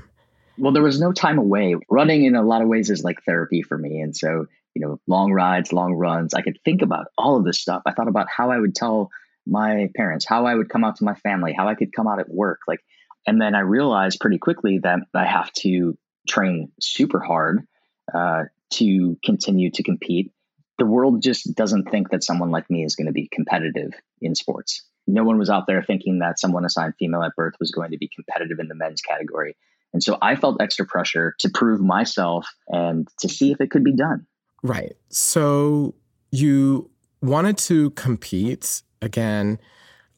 Well, 0.58 0.72
there 0.72 0.82
was 0.82 1.00
no 1.00 1.12
time 1.12 1.38
away. 1.38 1.76
Running 1.90 2.24
in 2.24 2.36
a 2.36 2.42
lot 2.42 2.62
of 2.62 2.68
ways 2.68 2.90
is 2.90 3.02
like 3.02 3.22
therapy 3.24 3.62
for 3.62 3.76
me. 3.76 4.00
And 4.00 4.16
so, 4.16 4.46
you 4.74 4.82
know, 4.82 5.00
long 5.06 5.32
rides, 5.32 5.72
long 5.72 5.94
runs, 5.94 6.34
I 6.34 6.42
could 6.42 6.58
think 6.64 6.82
about 6.82 7.06
all 7.18 7.36
of 7.36 7.44
this 7.44 7.60
stuff. 7.60 7.82
I 7.86 7.92
thought 7.92 8.08
about 8.08 8.28
how 8.28 8.50
I 8.50 8.58
would 8.58 8.74
tell 8.74 9.10
my 9.46 9.88
parents, 9.96 10.24
how 10.24 10.46
I 10.46 10.54
would 10.54 10.68
come 10.68 10.84
out 10.84 10.96
to 10.96 11.04
my 11.04 11.14
family, 11.14 11.52
how 11.52 11.68
I 11.68 11.74
could 11.74 11.92
come 11.92 12.06
out 12.06 12.20
at 12.20 12.28
work. 12.28 12.60
Like, 12.68 12.80
and 13.26 13.40
then 13.40 13.54
I 13.54 13.60
realized 13.60 14.20
pretty 14.20 14.38
quickly 14.38 14.78
that 14.78 15.00
I 15.14 15.24
have 15.24 15.52
to 15.54 15.96
train 16.28 16.70
super 16.80 17.20
hard 17.20 17.66
uh, 18.14 18.44
to 18.74 19.18
continue 19.24 19.70
to 19.72 19.82
compete. 19.82 20.32
The 20.78 20.86
world 20.86 21.22
just 21.22 21.54
doesn't 21.54 21.90
think 21.90 22.10
that 22.10 22.24
someone 22.24 22.50
like 22.50 22.68
me 22.70 22.84
is 22.84 22.96
going 22.96 23.06
to 23.06 23.12
be 23.12 23.28
competitive 23.30 23.92
in 24.20 24.34
sports 24.34 24.82
no 25.06 25.24
one 25.24 25.38
was 25.38 25.50
out 25.50 25.66
there 25.66 25.82
thinking 25.82 26.20
that 26.20 26.38
someone 26.38 26.64
assigned 26.64 26.94
female 26.98 27.22
at 27.22 27.34
birth 27.36 27.54
was 27.58 27.70
going 27.70 27.90
to 27.90 27.98
be 27.98 28.08
competitive 28.14 28.58
in 28.58 28.68
the 28.68 28.74
men's 28.74 29.00
category. 29.00 29.56
And 29.92 30.02
so 30.02 30.16
I 30.22 30.36
felt 30.36 30.60
extra 30.60 30.86
pressure 30.86 31.34
to 31.40 31.50
prove 31.50 31.80
myself 31.80 32.46
and 32.68 33.06
to 33.20 33.28
see 33.28 33.52
if 33.52 33.60
it 33.60 33.70
could 33.70 33.84
be 33.84 33.94
done. 33.94 34.26
Right. 34.62 34.96
So 35.08 35.94
you 36.30 36.90
wanted 37.20 37.58
to 37.58 37.90
compete 37.90 38.82
again, 39.02 39.58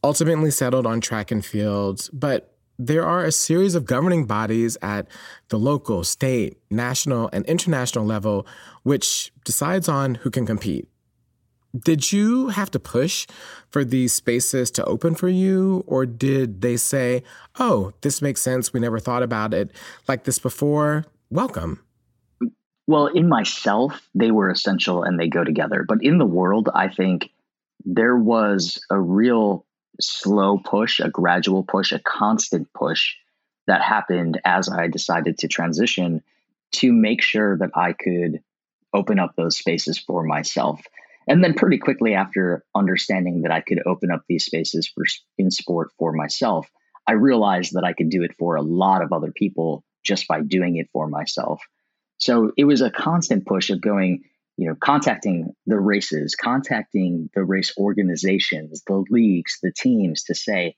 ultimately 0.04 0.50
settled 0.50 0.86
on 0.86 1.00
track 1.00 1.30
and 1.30 1.44
field, 1.44 2.08
but 2.12 2.53
there 2.78 3.04
are 3.04 3.24
a 3.24 3.32
series 3.32 3.74
of 3.74 3.84
governing 3.84 4.26
bodies 4.26 4.76
at 4.82 5.06
the 5.48 5.58
local, 5.58 6.04
state, 6.04 6.58
national, 6.70 7.30
and 7.32 7.44
international 7.46 8.04
level 8.04 8.46
which 8.82 9.32
decides 9.44 9.88
on 9.88 10.16
who 10.16 10.30
can 10.30 10.46
compete. 10.46 10.88
Did 11.76 12.12
you 12.12 12.48
have 12.48 12.70
to 12.70 12.78
push 12.78 13.26
for 13.68 13.84
these 13.84 14.14
spaces 14.14 14.70
to 14.72 14.84
open 14.84 15.16
for 15.16 15.28
you, 15.28 15.82
or 15.88 16.06
did 16.06 16.60
they 16.60 16.76
say, 16.76 17.24
oh, 17.58 17.92
this 18.02 18.22
makes 18.22 18.40
sense? 18.40 18.72
We 18.72 18.78
never 18.78 19.00
thought 19.00 19.24
about 19.24 19.52
it 19.52 19.72
like 20.06 20.22
this 20.22 20.38
before? 20.38 21.04
Welcome. 21.30 21.80
Well, 22.86 23.06
in 23.06 23.28
myself, 23.28 24.08
they 24.14 24.30
were 24.30 24.50
essential 24.50 25.02
and 25.02 25.18
they 25.18 25.28
go 25.28 25.42
together. 25.42 25.84
But 25.88 25.98
in 26.02 26.18
the 26.18 26.26
world, 26.26 26.68
I 26.72 26.88
think 26.88 27.30
there 27.84 28.16
was 28.16 28.78
a 28.90 29.00
real 29.00 29.66
slow 30.00 30.58
push, 30.58 31.00
a 31.00 31.08
gradual 31.08 31.62
push, 31.62 31.92
a 31.92 31.98
constant 31.98 32.68
push 32.72 33.14
that 33.66 33.82
happened 33.82 34.40
as 34.44 34.68
I 34.68 34.88
decided 34.88 35.38
to 35.38 35.48
transition 35.48 36.22
to 36.72 36.92
make 36.92 37.22
sure 37.22 37.56
that 37.58 37.70
I 37.74 37.92
could 37.92 38.42
open 38.92 39.18
up 39.18 39.34
those 39.36 39.56
spaces 39.56 39.98
for 39.98 40.22
myself. 40.22 40.82
And 41.26 41.42
then 41.42 41.54
pretty 41.54 41.78
quickly 41.78 42.14
after 42.14 42.64
understanding 42.74 43.42
that 43.42 43.52
I 43.52 43.60
could 43.60 43.80
open 43.86 44.10
up 44.10 44.22
these 44.28 44.44
spaces 44.44 44.88
for 44.88 45.04
in 45.38 45.50
sport 45.50 45.90
for 45.98 46.12
myself, 46.12 46.68
I 47.06 47.12
realized 47.12 47.74
that 47.74 47.84
I 47.84 47.92
could 47.92 48.10
do 48.10 48.22
it 48.22 48.34
for 48.38 48.56
a 48.56 48.62
lot 48.62 49.02
of 49.02 49.12
other 49.12 49.32
people 49.32 49.84
just 50.02 50.28
by 50.28 50.40
doing 50.40 50.76
it 50.76 50.88
for 50.92 51.08
myself. 51.08 51.62
So 52.18 52.52
it 52.56 52.64
was 52.64 52.80
a 52.80 52.90
constant 52.90 53.46
push 53.46 53.70
of 53.70 53.80
going, 53.80 54.24
you 54.56 54.68
know, 54.68 54.76
contacting 54.80 55.52
the 55.66 55.78
races, 55.78 56.36
contacting 56.36 57.28
the 57.34 57.44
race 57.44 57.72
organizations, 57.76 58.82
the 58.86 59.04
leagues, 59.10 59.58
the 59.62 59.72
teams 59.72 60.24
to 60.24 60.34
say, 60.34 60.76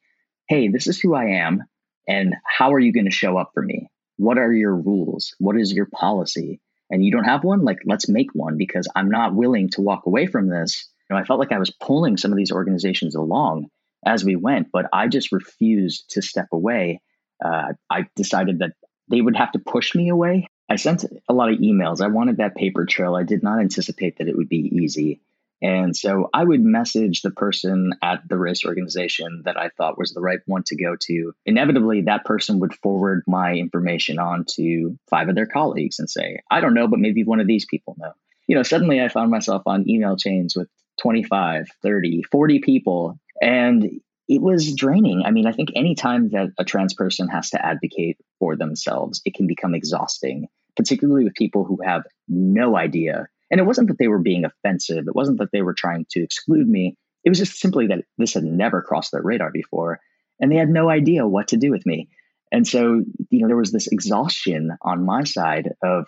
hey, 0.49 0.69
this 0.69 0.87
is 0.87 1.01
who 1.01 1.15
I 1.15 1.27
am. 1.27 1.65
And 2.09 2.35
how 2.47 2.73
are 2.73 2.79
you 2.79 2.93
going 2.93 3.07
to 3.07 3.11
show 3.11 3.37
up 3.37 3.51
for 3.53 3.63
me? 3.63 3.89
What 4.17 4.39
are 4.39 4.53
your 4.53 4.75
rules? 4.75 5.35
What 5.39 5.57
is 5.57 5.73
your 5.73 5.87
policy? 5.87 6.61
and 6.91 7.05
you 7.05 7.11
don't 7.11 7.25
have 7.25 7.45
one, 7.45 7.65
like 7.65 7.79
let's 7.85 8.09
make 8.09 8.35
one 8.35 8.57
because 8.57 8.89
I'm 8.95 9.11
not 9.11 9.35
willing 9.35 9.69
to 9.71 9.81
walk 9.81 10.07
away 10.07 10.27
from 10.27 10.49
this. 10.49 10.89
You 11.09 11.15
know, 11.15 11.21
I 11.21 11.25
felt 11.25 11.41
like 11.41 11.53
I 11.53 11.59
was 11.59 11.71
pulling 11.71 12.17
some 12.17 12.33
of 12.33 12.37
these 12.37 12.53
organizations 12.53 13.15
along 13.15 13.69
as 14.05 14.25
we 14.25 14.37
went, 14.37 14.69
but 14.73 14.87
I 14.93 15.09
just 15.09 15.33
refused 15.33 16.11
to 16.11 16.23
step 16.23 16.47
away. 16.53 17.01
Uh, 17.45 17.73
I 17.91 18.07
decided 18.15 18.61
that 18.61 18.73
they 19.11 19.21
would 19.21 19.37
have 19.37 19.53
to 19.53 19.59
push 19.59 19.95
me 19.95 20.09
away. 20.09 20.49
I 20.69 20.77
sent 20.77 21.05
a 21.29 21.33
lot 21.33 21.53
of 21.53 21.59
emails. 21.59 22.01
I 22.01 22.09
wanted 22.09 22.39
that 22.39 22.57
paper 22.57 22.87
trail. 22.87 23.15
I 23.15 23.23
did 23.23 23.43
not 23.43 23.61
anticipate 23.61 24.19
that 24.19 24.29
it 24.29 24.37
would 24.37 24.49
be 24.49 24.71
easy. 24.83 25.21
And 25.63 25.97
so 25.97 26.29
I 26.35 26.45
would 26.45 26.61
message 26.61 27.23
the 27.23 27.31
person 27.31 27.93
at 28.03 28.29
the 28.29 28.37
race 28.37 28.65
organization 28.65 29.43
that 29.47 29.57
I 29.59 29.71
thought 29.71 29.99
was 29.99 30.13
the 30.13 30.21
right 30.21 30.41
one 30.45 30.65
to 30.65 30.77
go 30.77 30.97
to. 31.01 31.33
Inevitably, 31.47 32.03
that 32.03 32.25
person 32.25 32.59
would 32.61 32.75
forward 32.75 33.23
my 33.27 33.55
information 33.55 34.19
on 34.19 34.45
to 34.57 34.99
five 35.09 35.29
of 35.29 35.35
their 35.35 35.47
colleagues 35.47 35.99
and 35.99 36.11
say, 36.11 36.41
I 36.51 36.61
don't 36.61 36.75
know, 36.75 36.89
but 36.89 36.99
maybe 36.99 37.25
one 37.25 37.41
of 37.41 37.47
these 37.47 37.65
people 37.65 37.97
know. 37.99 38.13
You 38.47 38.57
know, 38.57 38.63
suddenly 38.63 39.01
I 39.01 39.09
found 39.09 39.31
myself 39.31 39.63
on 39.67 39.89
email 39.89 40.17
chains 40.17 40.55
with 40.55 40.69
25, 41.01 41.69
30, 41.83 42.23
40 42.31 42.59
people. 42.61 43.19
And 43.41 44.01
it 44.29 44.43
was 44.43 44.75
draining. 44.75 45.23
I 45.25 45.31
mean, 45.31 45.47
I 45.47 45.53
think 45.53 45.71
anytime 45.75 46.31
that 46.31 46.49
a 46.59 46.65
trans 46.65 46.95
person 46.95 47.29
has 47.29 47.51
to 47.51 47.65
advocate 47.65 48.19
for 48.39 48.57
themselves, 48.57 49.21
it 49.25 49.35
can 49.35 49.47
become 49.47 49.75
exhausting, 49.75 50.49
particularly 50.77 51.25
with 51.25 51.35
people 51.35 51.65
who 51.65 51.79
have 51.85 52.03
no 52.29 52.77
idea 52.77 53.29
and 53.51 53.61
it 53.61 53.65
wasn't 53.65 53.89
that 53.89 53.99
they 53.99 54.09
were 54.09 54.19
being 54.19 54.45
offensive. 54.45 55.07
It 55.07 55.15
wasn't 55.15 55.39
that 55.39 55.51
they 55.53 55.63
were 55.63 55.75
trying 55.75 56.07
to 56.11 56.23
exclude 56.23 56.69
me. 56.69 56.97
It 57.25 57.29
was 57.29 57.39
just 57.39 57.59
simply 57.59 57.89
that 57.89 58.05
this 58.19 58.35
had 58.35 58.45
never 58.45 58.83
crossed 58.83 59.13
their 59.13 59.23
radar 59.23 59.51
before. 59.51 60.01
And 60.41 60.51
they 60.51 60.57
had 60.57 60.69
no 60.69 60.89
idea 60.89 61.27
what 61.27 61.49
to 61.49 61.57
do 61.57 61.71
with 61.71 61.87
me. 61.87 62.09
And 62.53 62.67
so, 62.67 63.03
you 63.31 63.41
know, 63.41 63.49
there 63.49 63.57
was 63.57 63.73
this 63.73 63.89
exhaustion 63.89 64.77
on 64.83 65.05
my 65.05 65.25
side 65.25 65.73
of 65.83 66.07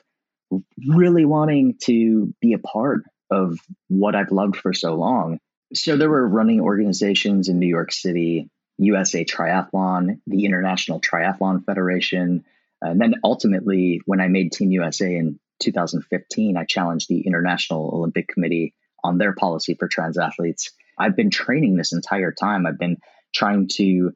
really 0.87 1.25
wanting 1.25 1.77
to 1.83 2.33
be 2.41 2.53
a 2.53 2.59
part 2.59 3.03
of 3.31 3.59
what 3.89 4.15
I've 4.15 4.31
loved 4.31 4.57
for 4.57 4.73
so 4.73 4.95
long. 4.95 5.39
So 5.75 5.97
there 5.97 6.11
were 6.11 6.27
running 6.27 6.61
organizations 6.61 7.49
in 7.49 7.59
New 7.59 7.69
York 7.69 7.93
City, 7.93 8.51
USA 8.79 9.25
Triathlon, 9.25 10.21
the 10.27 10.45
International 10.45 11.01
Triathlon 11.01 11.65
Federation, 11.65 12.45
uh, 12.85 12.91
And 12.91 13.01
then 13.01 13.15
ultimately, 13.25 14.01
when 14.07 14.21
I 14.21 14.29
made 14.29 14.53
Team 14.53 14.71
USA 14.71 15.15
in 15.17 15.39
2015, 15.61 16.57
I 16.57 16.65
challenged 16.65 17.09
the 17.09 17.27
International 17.27 17.91
Olympic 17.93 18.29
Committee 18.29 18.75
on 19.03 19.19
their 19.19 19.35
policy 19.35 19.75
for 19.75 19.89
trans 19.89 20.19
athletes. 20.19 20.73
I've 20.99 21.17
been 21.17 21.31
training 21.31 21.77
this 21.77 21.93
entire 21.93 22.33
time. 22.33 22.67
I've 22.67 22.79
been 22.79 22.99
trying 23.35 23.69
to 23.75 24.13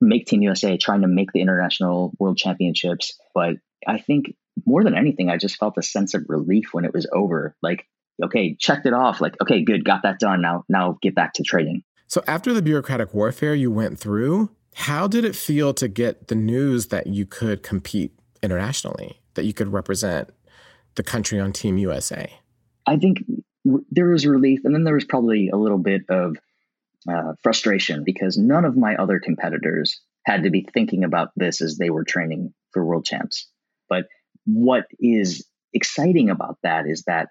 make 0.00 0.26
Team 0.26 0.42
USA, 0.42 0.76
trying 0.76 1.02
to 1.02 1.08
make 1.08 1.32
the 1.32 1.40
international 1.40 2.12
world 2.18 2.36
championships. 2.36 3.18
But 3.34 3.56
I 3.86 3.98
think 3.98 4.34
more 4.66 4.84
than 4.84 4.96
anything, 4.96 5.30
I 5.30 5.36
just 5.36 5.56
felt 5.56 5.78
a 5.78 5.82
sense 5.82 6.14
of 6.14 6.24
relief 6.28 6.70
when 6.72 6.84
it 6.84 6.92
was 6.92 7.06
over. 7.12 7.54
Like, 7.62 7.86
okay, 8.24 8.56
checked 8.58 8.86
it 8.86 8.92
off. 8.92 9.20
Like, 9.20 9.34
okay, 9.40 9.62
good, 9.62 9.84
got 9.84 10.02
that 10.02 10.18
done. 10.18 10.42
Now, 10.42 10.64
now 10.68 10.98
get 11.02 11.14
back 11.14 11.34
to 11.34 11.42
training. 11.42 11.82
So 12.06 12.22
after 12.26 12.52
the 12.52 12.62
bureaucratic 12.62 13.14
warfare 13.14 13.54
you 13.54 13.70
went 13.70 13.98
through, 13.98 14.50
how 14.74 15.06
did 15.06 15.24
it 15.24 15.36
feel 15.36 15.74
to 15.74 15.88
get 15.88 16.28
the 16.28 16.34
news 16.34 16.88
that 16.88 17.06
you 17.06 17.26
could 17.26 17.62
compete 17.62 18.12
internationally, 18.42 19.20
that 19.34 19.44
you 19.44 19.52
could 19.52 19.72
represent 19.72 20.30
the 20.94 21.02
country 21.02 21.38
on 21.38 21.52
Team 21.52 21.78
USA? 21.78 22.32
I 22.86 22.96
think 22.96 23.24
there 23.90 24.08
was 24.08 24.26
relief, 24.26 24.60
and 24.64 24.74
then 24.74 24.84
there 24.84 24.94
was 24.94 25.04
probably 25.04 25.50
a 25.50 25.56
little 25.56 25.78
bit 25.78 26.02
of 26.08 26.36
uh, 27.08 27.32
frustration 27.42 28.04
because 28.04 28.36
none 28.36 28.64
of 28.64 28.76
my 28.76 28.96
other 28.96 29.20
competitors 29.20 30.00
had 30.24 30.44
to 30.44 30.50
be 30.50 30.66
thinking 30.74 31.04
about 31.04 31.30
this 31.36 31.60
as 31.60 31.78
they 31.78 31.90
were 31.90 32.04
training 32.04 32.52
for 32.72 32.84
world 32.84 33.04
champs. 33.04 33.48
But 33.88 34.06
what 34.46 34.86
is 34.98 35.46
exciting 35.72 36.30
about 36.30 36.58
that 36.62 36.86
is 36.86 37.04
that, 37.06 37.28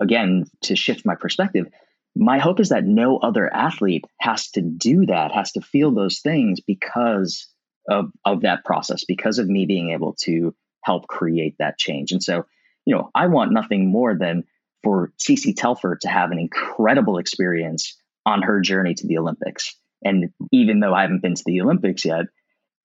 again, 0.00 0.44
to 0.62 0.76
shift 0.76 1.06
my 1.06 1.14
perspective, 1.14 1.66
my 2.14 2.38
hope 2.38 2.60
is 2.60 2.68
that 2.68 2.84
no 2.84 3.16
other 3.18 3.52
athlete 3.52 4.04
has 4.20 4.50
to 4.50 4.60
do 4.60 5.06
that, 5.06 5.32
has 5.32 5.52
to 5.52 5.60
feel 5.60 5.92
those 5.92 6.20
things 6.20 6.60
because 6.60 7.46
of, 7.88 8.10
of 8.24 8.42
that 8.42 8.64
process, 8.64 9.04
because 9.04 9.38
of 9.38 9.48
me 9.48 9.66
being 9.66 9.90
able 9.90 10.14
to 10.20 10.54
help 10.84 11.06
create 11.06 11.56
that 11.58 11.78
change. 11.78 12.12
And 12.12 12.22
so, 12.22 12.44
you 12.84 12.94
know, 12.94 13.10
I 13.14 13.28
want 13.28 13.52
nothing 13.52 13.90
more 13.90 14.16
than 14.16 14.44
for 14.82 15.12
Cece 15.18 15.54
Telfer 15.56 15.96
to 16.02 16.08
have 16.08 16.32
an 16.32 16.38
incredible 16.38 17.18
experience 17.18 17.96
on 18.26 18.42
her 18.42 18.60
journey 18.60 18.94
to 18.94 19.06
the 19.06 19.18
Olympics. 19.18 19.76
And 20.04 20.30
even 20.50 20.80
though 20.80 20.92
I 20.92 21.02
haven't 21.02 21.22
been 21.22 21.34
to 21.34 21.44
the 21.46 21.60
Olympics 21.60 22.04
yet, 22.04 22.26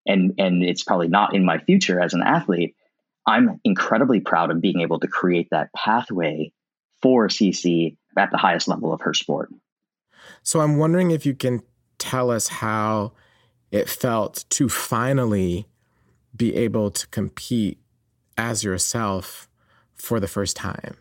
and 0.06 0.36
and 0.38 0.64
it's 0.64 0.84
probably 0.84 1.10
not 1.10 1.36
in 1.36 1.44
my 1.44 1.58
future 1.60 2.00
as 2.00 2.14
an 2.14 2.22
athlete, 2.22 2.76
I'm 3.26 3.60
incredibly 3.64 4.22
proud 4.22 4.52
of 4.52 4.62
being 4.62 4.82
able 4.82 5.00
to 5.00 5.08
create 5.08 5.50
that 5.52 5.70
pathway 5.76 6.54
for 7.02 7.28
Cece 7.28 7.96
at 8.18 8.32
the 8.32 8.38
highest 8.38 8.68
level 8.68 8.94
of 8.94 9.02
her 9.02 9.14
sport. 9.14 9.50
So 10.44 10.62
I'm 10.62 10.78
wondering 10.78 11.12
if 11.12 11.26
you 11.26 11.36
can 11.36 11.62
tell 11.98 12.32
us 12.32 12.48
how 12.48 13.14
it 13.72 13.90
felt 13.90 14.46
to 14.50 14.70
finally 14.70 15.68
be 16.36 16.56
able 16.56 16.92
to 16.92 17.08
compete 17.08 17.80
as 18.38 18.64
yourself 18.64 19.48
for 19.96 20.20
the 20.20 20.28
first 20.28 20.56
time 20.56 20.98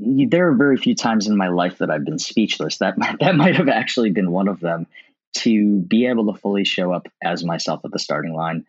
there 0.00 0.48
are 0.48 0.54
very 0.54 0.76
few 0.76 0.94
times 0.94 1.26
in 1.26 1.36
my 1.36 1.48
life 1.48 1.78
that 1.78 1.90
I've 1.90 2.04
been 2.04 2.18
speechless. 2.18 2.78
That 2.78 2.96
that 3.20 3.36
might 3.36 3.56
have 3.56 3.68
actually 3.68 4.10
been 4.10 4.30
one 4.30 4.48
of 4.48 4.60
them. 4.60 4.86
To 5.32 5.78
be 5.78 6.06
able 6.06 6.32
to 6.32 6.40
fully 6.40 6.64
show 6.64 6.92
up 6.92 7.06
as 7.22 7.44
myself 7.44 7.84
at 7.84 7.92
the 7.92 8.00
starting 8.00 8.34
line, 8.34 8.66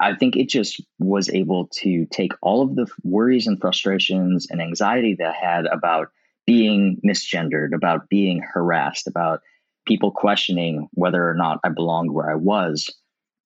I 0.00 0.14
think 0.14 0.36
it 0.36 0.48
just 0.48 0.82
was 0.98 1.28
able 1.28 1.68
to 1.80 2.06
take 2.06 2.32
all 2.40 2.62
of 2.62 2.74
the 2.74 2.86
worries 3.02 3.46
and 3.46 3.60
frustrations 3.60 4.46
and 4.50 4.60
anxiety 4.60 5.16
that 5.18 5.34
I 5.36 5.46
had 5.46 5.66
about 5.66 6.08
being 6.46 7.00
misgendered, 7.06 7.74
about 7.74 8.08
being 8.08 8.40
harassed, 8.40 9.06
about 9.06 9.40
people 9.86 10.10
questioning 10.10 10.88
whether 10.92 11.28
or 11.28 11.34
not 11.34 11.60
I 11.64 11.68
belonged 11.68 12.12
where 12.12 12.30
I 12.30 12.36
was. 12.36 12.92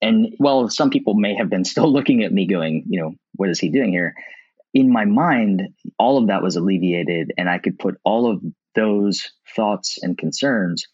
And 0.00 0.34
while 0.38 0.68
some 0.68 0.90
people 0.90 1.14
may 1.14 1.34
have 1.34 1.50
been 1.50 1.64
still 1.64 1.92
looking 1.92 2.22
at 2.22 2.32
me 2.32 2.46
going, 2.46 2.84
you 2.88 3.00
know, 3.00 3.14
what 3.34 3.50
is 3.50 3.58
he 3.58 3.68
doing 3.68 3.90
here? 3.90 4.14
in 4.74 4.92
my 4.92 5.04
mind, 5.04 5.68
all 5.98 6.18
of 6.18 6.26
that 6.26 6.42
was 6.42 6.56
alleviated, 6.56 7.32
and 7.38 7.48
I 7.48 7.58
could 7.58 7.78
put 7.78 7.96
all 8.04 8.30
of 8.30 8.42
those 8.74 9.30
thoughts 9.54 9.98
and 10.02 10.18
concerns, 10.18 10.86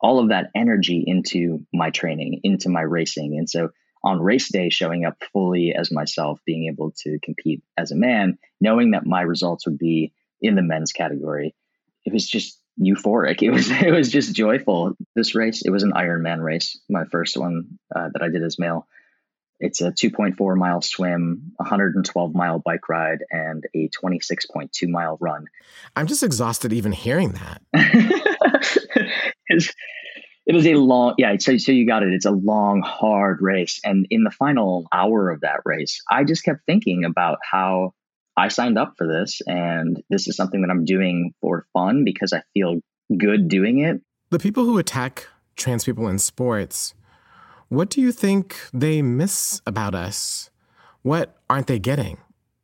all 0.00 0.18
of 0.18 0.28
that 0.28 0.50
energy 0.54 1.02
into 1.04 1.66
my 1.72 1.88
training, 1.88 2.40
into 2.44 2.68
my 2.68 2.82
racing. 2.82 3.36
And 3.38 3.48
so 3.48 3.70
on 4.04 4.20
race 4.20 4.52
day, 4.52 4.68
showing 4.68 5.04
up 5.04 5.16
fully 5.32 5.74
as 5.74 5.90
myself, 5.90 6.38
being 6.44 6.68
able 6.68 6.92
to 7.02 7.18
compete 7.22 7.62
as 7.76 7.90
a 7.90 7.96
man, 7.96 8.38
knowing 8.60 8.92
that 8.92 9.06
my 9.06 9.22
results 9.22 9.66
would 9.66 9.78
be 9.78 10.12
in 10.40 10.54
the 10.54 10.62
men's 10.62 10.92
category, 10.92 11.54
it 12.04 12.12
was 12.12 12.26
just 12.28 12.60
euphoric. 12.80 13.42
It 13.42 13.50
was 13.50 13.70
it 13.70 13.90
was 13.90 14.10
just 14.10 14.34
joyful. 14.34 14.94
This 15.16 15.34
race, 15.34 15.62
it 15.64 15.70
was 15.70 15.82
an 15.82 15.92
Ironman 15.92 16.42
race, 16.42 16.78
my 16.88 17.04
first 17.10 17.36
one 17.36 17.78
uh, 17.94 18.10
that 18.12 18.22
I 18.22 18.28
did 18.28 18.42
as 18.42 18.58
male. 18.58 18.86
It's 19.60 19.80
a 19.80 19.92
2.4 19.92 20.56
mile 20.56 20.82
swim, 20.82 21.52
112 21.56 22.34
mile 22.34 22.58
bike 22.58 22.88
ride, 22.88 23.20
and 23.30 23.64
a 23.74 23.88
26.2 23.88 24.88
mile 24.88 25.16
run. 25.20 25.46
I'm 25.96 26.06
just 26.06 26.22
exhausted 26.22 26.72
even 26.72 26.92
hearing 26.92 27.32
that. 27.32 27.62
it's, 29.46 29.72
it 30.46 30.54
is 30.54 30.66
a 30.66 30.74
long, 30.74 31.14
yeah. 31.18 31.36
So, 31.38 31.56
so 31.58 31.72
you 31.72 31.86
got 31.86 32.02
it. 32.02 32.12
It's 32.12 32.26
a 32.26 32.30
long, 32.30 32.82
hard 32.82 33.40
race, 33.40 33.80
and 33.84 34.06
in 34.10 34.24
the 34.24 34.30
final 34.30 34.86
hour 34.92 35.30
of 35.30 35.40
that 35.40 35.60
race, 35.64 36.02
I 36.10 36.24
just 36.24 36.44
kept 36.44 36.60
thinking 36.66 37.04
about 37.04 37.38
how 37.42 37.94
I 38.36 38.48
signed 38.48 38.78
up 38.78 38.94
for 38.96 39.06
this, 39.06 39.40
and 39.46 40.02
this 40.10 40.28
is 40.28 40.36
something 40.36 40.62
that 40.62 40.70
I'm 40.70 40.84
doing 40.84 41.34
for 41.40 41.66
fun 41.72 42.04
because 42.04 42.32
I 42.32 42.42
feel 42.52 42.80
good 43.16 43.48
doing 43.48 43.80
it. 43.80 44.00
The 44.30 44.38
people 44.38 44.64
who 44.64 44.78
attack 44.78 45.28
trans 45.56 45.84
people 45.84 46.08
in 46.08 46.18
sports 46.18 46.94
what 47.74 47.90
do 47.90 48.00
you 48.00 48.12
think 48.12 48.56
they 48.72 49.02
miss 49.02 49.60
about 49.66 49.94
us? 49.94 50.50
What 51.02 51.36
aren't 51.50 51.66
they 51.66 51.78
getting? 51.78 52.18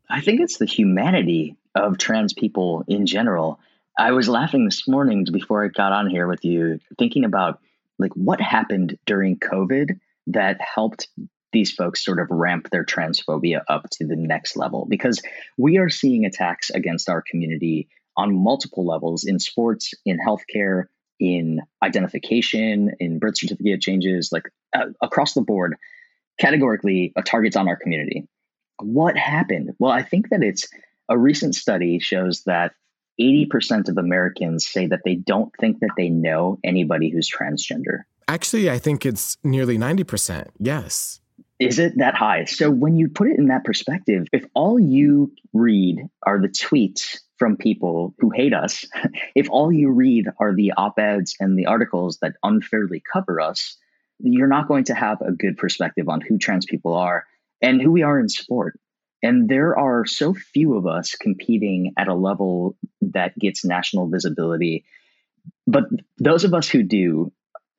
I 0.09 0.21
think 0.21 0.41
it's 0.41 0.59
the 0.59 0.67
humanity 0.67 1.57
of 1.75 1.99
trans 1.99 2.33
people 2.33 2.85
in 2.87 3.07
general. 3.07 3.59
I 3.99 4.13
was 4.13 4.29
laughing 4.29 4.67
this 4.67 4.87
morning 4.87 5.27
before 5.33 5.65
I 5.65 5.69
got 5.69 5.93
on 5.93 6.09
here 6.09 6.29
with 6.29 6.45
you, 6.45 6.79
thinking 6.99 7.25
about 7.25 7.61
like 8.01 8.13
what 8.15 8.41
happened 8.41 8.99
during 9.07 9.39
COVID 9.39 9.99
that 10.29 10.61
helped 10.61 11.09
these 11.53 11.73
folks 11.73 12.05
sort 12.05 12.21
of 12.21 12.29
ramp 12.31 12.69
their 12.71 12.85
transphobia 12.85 13.61
up 13.69 13.89
to 13.91 14.07
the 14.07 14.17
next 14.17 14.57
level 14.57 14.87
because 14.89 15.21
we 15.59 15.79
are 15.79 15.89
seeing 15.89 16.25
attacks 16.25 16.71
against 16.71 17.09
our 17.09 17.23
community 17.23 17.89
on 18.17 18.35
multiple 18.35 18.87
levels 18.87 19.25
in 19.25 19.39
sports, 19.39 19.93
in 20.05 20.19
healthcare, 20.19 20.85
in 21.19 21.61
identification, 21.83 22.93
in 23.01 23.19
birth 23.19 23.39
certificate 23.39 23.81
changes, 23.81 24.31
like 24.33 24.51
uh, 24.75 24.87
across 25.03 25.35
the 25.35 25.43
board, 25.43 25.77
categorically 26.39 27.13
a 27.17 27.23
targets 27.23 27.57
on 27.57 27.69
our 27.69 27.77
community. 27.77 28.27
What 28.81 29.17
happened? 29.17 29.73
Well, 29.79 29.93
I 29.93 30.03
think 30.03 30.31
that 30.31 30.43
it's 30.43 30.69
a 31.09 31.19
recent 31.19 31.55
study 31.55 31.99
shows 31.99 32.43
that 32.45 32.73
80% 33.21 33.89
of 33.89 33.99
Americans 33.99 34.69
say 34.69 34.87
that 34.87 35.01
they 35.05 35.15
don't 35.15 35.53
think 35.61 35.81
that 35.81 35.91
they 35.97 36.09
know 36.09 36.59
anybody 36.65 37.11
who's 37.11 37.31
transgender. 37.31 38.01
Actually, 38.29 38.71
I 38.71 38.79
think 38.79 39.05
it's 39.05 39.37
nearly 39.43 39.77
90%. 39.77 40.49
Yes. 40.59 41.21
Is 41.59 41.79
it 41.79 41.99
that 41.99 42.15
high? 42.15 42.47
So 42.47 42.71
when 42.71 42.97
you 42.97 43.09
put 43.09 43.29
it 43.29 43.39
in 43.39 43.49
that 43.49 43.65
perspective, 43.65 44.27
if 44.33 44.47
all 44.55 44.81
you 44.81 45.33
read 45.53 46.01
are 46.23 46.41
the 46.41 46.49
tweets 46.49 47.19
from 47.39 47.57
people 47.57 48.15
who 48.19 48.31
hate 48.31 48.55
us, 48.55 48.87
if 49.35 49.51
all 49.51 49.71
you 49.71 49.91
read 49.91 50.27
are 50.39 50.55
the 50.55 50.73
op 50.77 50.99
eds 50.99 51.37
and 51.39 51.59
the 51.59 51.67
articles 51.67 52.19
that 52.23 52.35
unfairly 52.43 53.03
cover 53.13 53.41
us, 53.41 53.77
you're 54.21 54.49
not 54.49 54.69
going 54.69 54.85
to 54.85 54.95
have 54.95 55.21
a 55.21 55.33
good 55.33 55.59
perspective 55.59 56.09
on 56.09 56.21
who 56.21 56.39
trans 56.39 56.65
people 56.65 56.95
are 56.95 57.27
and 57.61 57.81
who 57.81 57.91
we 57.91 58.03
are 58.03 58.19
in 58.19 58.29
sport. 58.29 58.79
And 59.23 59.49
there 59.49 59.79
are 59.79 60.07
so 60.07 60.35
few 60.35 60.77
of 60.77 60.87
us 60.87 61.15
competing 61.15 61.93
at 61.99 62.09
a 62.09 62.15
level 62.15 62.77
that 63.03 63.39
gets 63.39 63.65
national 63.65 64.09
visibility. 64.09 64.85
But 65.67 65.85
those 66.19 66.45
of 66.45 66.55
us 66.55 66.69
who 66.69 66.83
do 66.83 67.33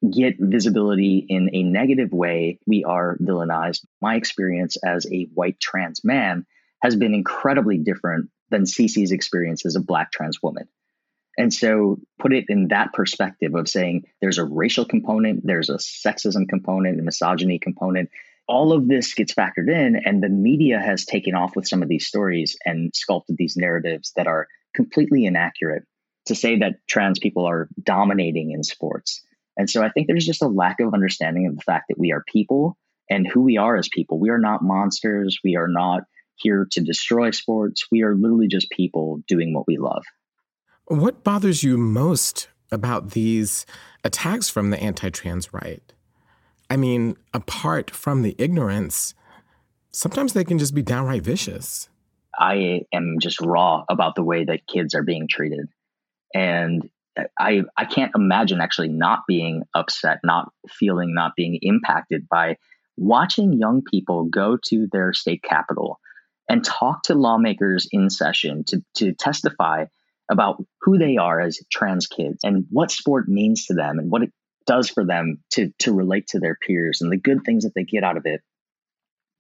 get 0.10 0.36
visibility 0.40 1.26
in 1.28 1.50
a 1.54 1.64
negative 1.64 2.12
way, 2.12 2.60
we 2.66 2.84
are 2.84 3.18
villainized. 3.22 3.86
My 4.02 4.16
experience 4.16 4.78
as 4.78 5.06
a 5.12 5.28
white 5.34 5.60
trans 5.60 6.04
man 6.04 6.46
has 6.82 6.96
been 6.96 7.14
incredibly 7.14 7.78
different 7.78 8.30
than 8.50 8.64
Cece's 8.64 9.12
experience 9.12 9.66
as 9.66 9.76
a 9.76 9.82
black 9.82 10.12
trans 10.12 10.42
woman. 10.42 10.68
And 11.38 11.54
so 11.54 11.98
put 12.20 12.34
it 12.34 12.46
in 12.50 12.70
that 12.70 12.94
perspective 12.94 13.56
of 13.56 13.70
saying 13.70 14.06
there's 14.22 14.38
a 14.38 14.44
racial 14.44 14.86
component, 14.86 15.46
there's 15.46 15.70
a 15.70 15.76
sexism 15.76 16.48
component, 16.50 17.00
a 17.00 17.04
misogyny 17.04 17.58
component. 17.58 18.10
All 18.48 18.74
of 18.74 18.88
this 18.88 19.14
gets 19.14 19.34
factored 19.34 19.70
in, 19.70 20.02
and 20.04 20.22
the 20.22 20.30
media 20.30 20.80
has 20.80 21.06
taken 21.06 21.36
off 21.36 21.56
with 21.56 21.68
some 21.68 21.82
of 21.82 21.90
these 21.90 22.08
stories 22.08 22.58
and 22.66 22.92
sculpted 22.94 23.38
these 23.38 23.56
narratives 23.56 24.12
that 24.16 24.28
are 24.28 24.48
completely 24.76 25.26
inaccurate 25.26 25.84
to 26.26 26.36
say 26.36 26.60
that 26.60 26.76
trans 26.88 27.20
people 27.20 27.46
are 27.46 27.70
dominating 27.82 28.52
in 28.52 28.64
sports. 28.64 29.22
And 29.58 29.70
so 29.70 29.84
I 29.84 29.90
think 29.90 30.08
there's 30.08 30.26
just 30.26 30.42
a 30.42 30.48
lack 30.48 30.80
of 30.80 30.94
understanding 30.94 31.48
of 31.48 31.56
the 31.56 31.62
fact 31.62 31.86
that 31.90 32.00
we 32.00 32.12
are 32.12 32.24
people 32.28 32.78
and 33.10 33.28
who 33.28 33.42
we 33.42 33.58
are 33.58 33.76
as 33.76 33.90
people. 33.90 34.20
We 34.20 34.30
are 34.30 34.40
not 34.40 34.64
monsters. 34.64 35.38
We 35.44 35.56
are 35.56 35.68
not 35.68 36.04
here 36.36 36.68
to 36.72 36.82
destroy 36.82 37.32
sports. 37.32 37.86
We 37.92 38.04
are 38.04 38.16
literally 38.16 38.48
just 38.48 38.70
people 38.72 39.22
doing 39.28 39.54
what 39.54 39.68
we 39.68 39.78
love. 39.78 40.04
What 40.86 41.24
bothers 41.24 41.64
you 41.64 41.78
most 41.78 42.50
about 42.72 43.12
these 43.12 43.66
attacks 44.04 44.50
from 44.50 44.70
the 44.70 44.80
anti 44.80 45.10
trans 45.10 45.54
right? 45.54 45.94
I 46.72 46.78
mean, 46.78 47.18
apart 47.34 47.92
from 47.92 48.22
the 48.22 48.34
ignorance, 48.38 49.14
sometimes 49.92 50.32
they 50.32 50.46
can 50.46 50.58
just 50.58 50.74
be 50.74 50.82
downright 50.82 51.22
vicious. 51.22 51.90
I 52.34 52.84
am 52.94 53.18
just 53.20 53.42
raw 53.42 53.84
about 53.90 54.16
the 54.16 54.24
way 54.24 54.46
that 54.46 54.68
kids 54.68 54.96
are 54.96 55.04
being 55.04 55.28
treated. 55.28 55.68
And 56.34 56.90
I 57.38 57.64
I 57.76 57.84
can't 57.84 58.14
imagine 58.16 58.62
actually 58.62 58.88
not 58.88 59.24
being 59.28 59.64
upset, 59.76 60.20
not 60.24 60.54
feeling, 60.70 61.14
not 61.14 61.34
being 61.36 61.60
impacted 61.62 62.30
by 62.30 62.56
watching 62.96 63.52
young 63.52 63.82
people 63.82 64.30
go 64.30 64.58
to 64.68 64.88
their 64.94 65.12
state 65.12 65.44
capital 65.44 66.00
and 66.48 66.64
talk 66.64 67.04
to 67.04 67.16
lawmakers 67.16 67.86
in 67.92 68.10
session 68.10 68.64
to, 68.68 68.82
to 68.96 69.12
testify 69.12 69.88
about 70.32 70.64
who 70.84 70.98
they 70.98 71.18
are 71.18 71.42
as 71.42 71.60
trans 71.70 72.08
kids 72.08 72.46
and 72.46 72.66
what 72.70 72.92
sport 72.92 73.28
means 73.28 73.66
to 73.66 73.74
them 73.74 74.00
and 74.00 74.10
what 74.10 74.24
it 74.24 74.32
does 74.66 74.90
for 74.90 75.06
them 75.06 75.40
to, 75.52 75.72
to 75.80 75.94
relate 75.94 76.28
to 76.28 76.40
their 76.40 76.56
peers 76.56 77.02
and 77.02 77.12
the 77.12 77.18
good 77.18 77.44
things 77.44 77.64
that 77.64 77.74
they 77.76 77.84
get 77.84 78.04
out 78.04 78.18
of 78.18 78.26
it. 78.26 78.42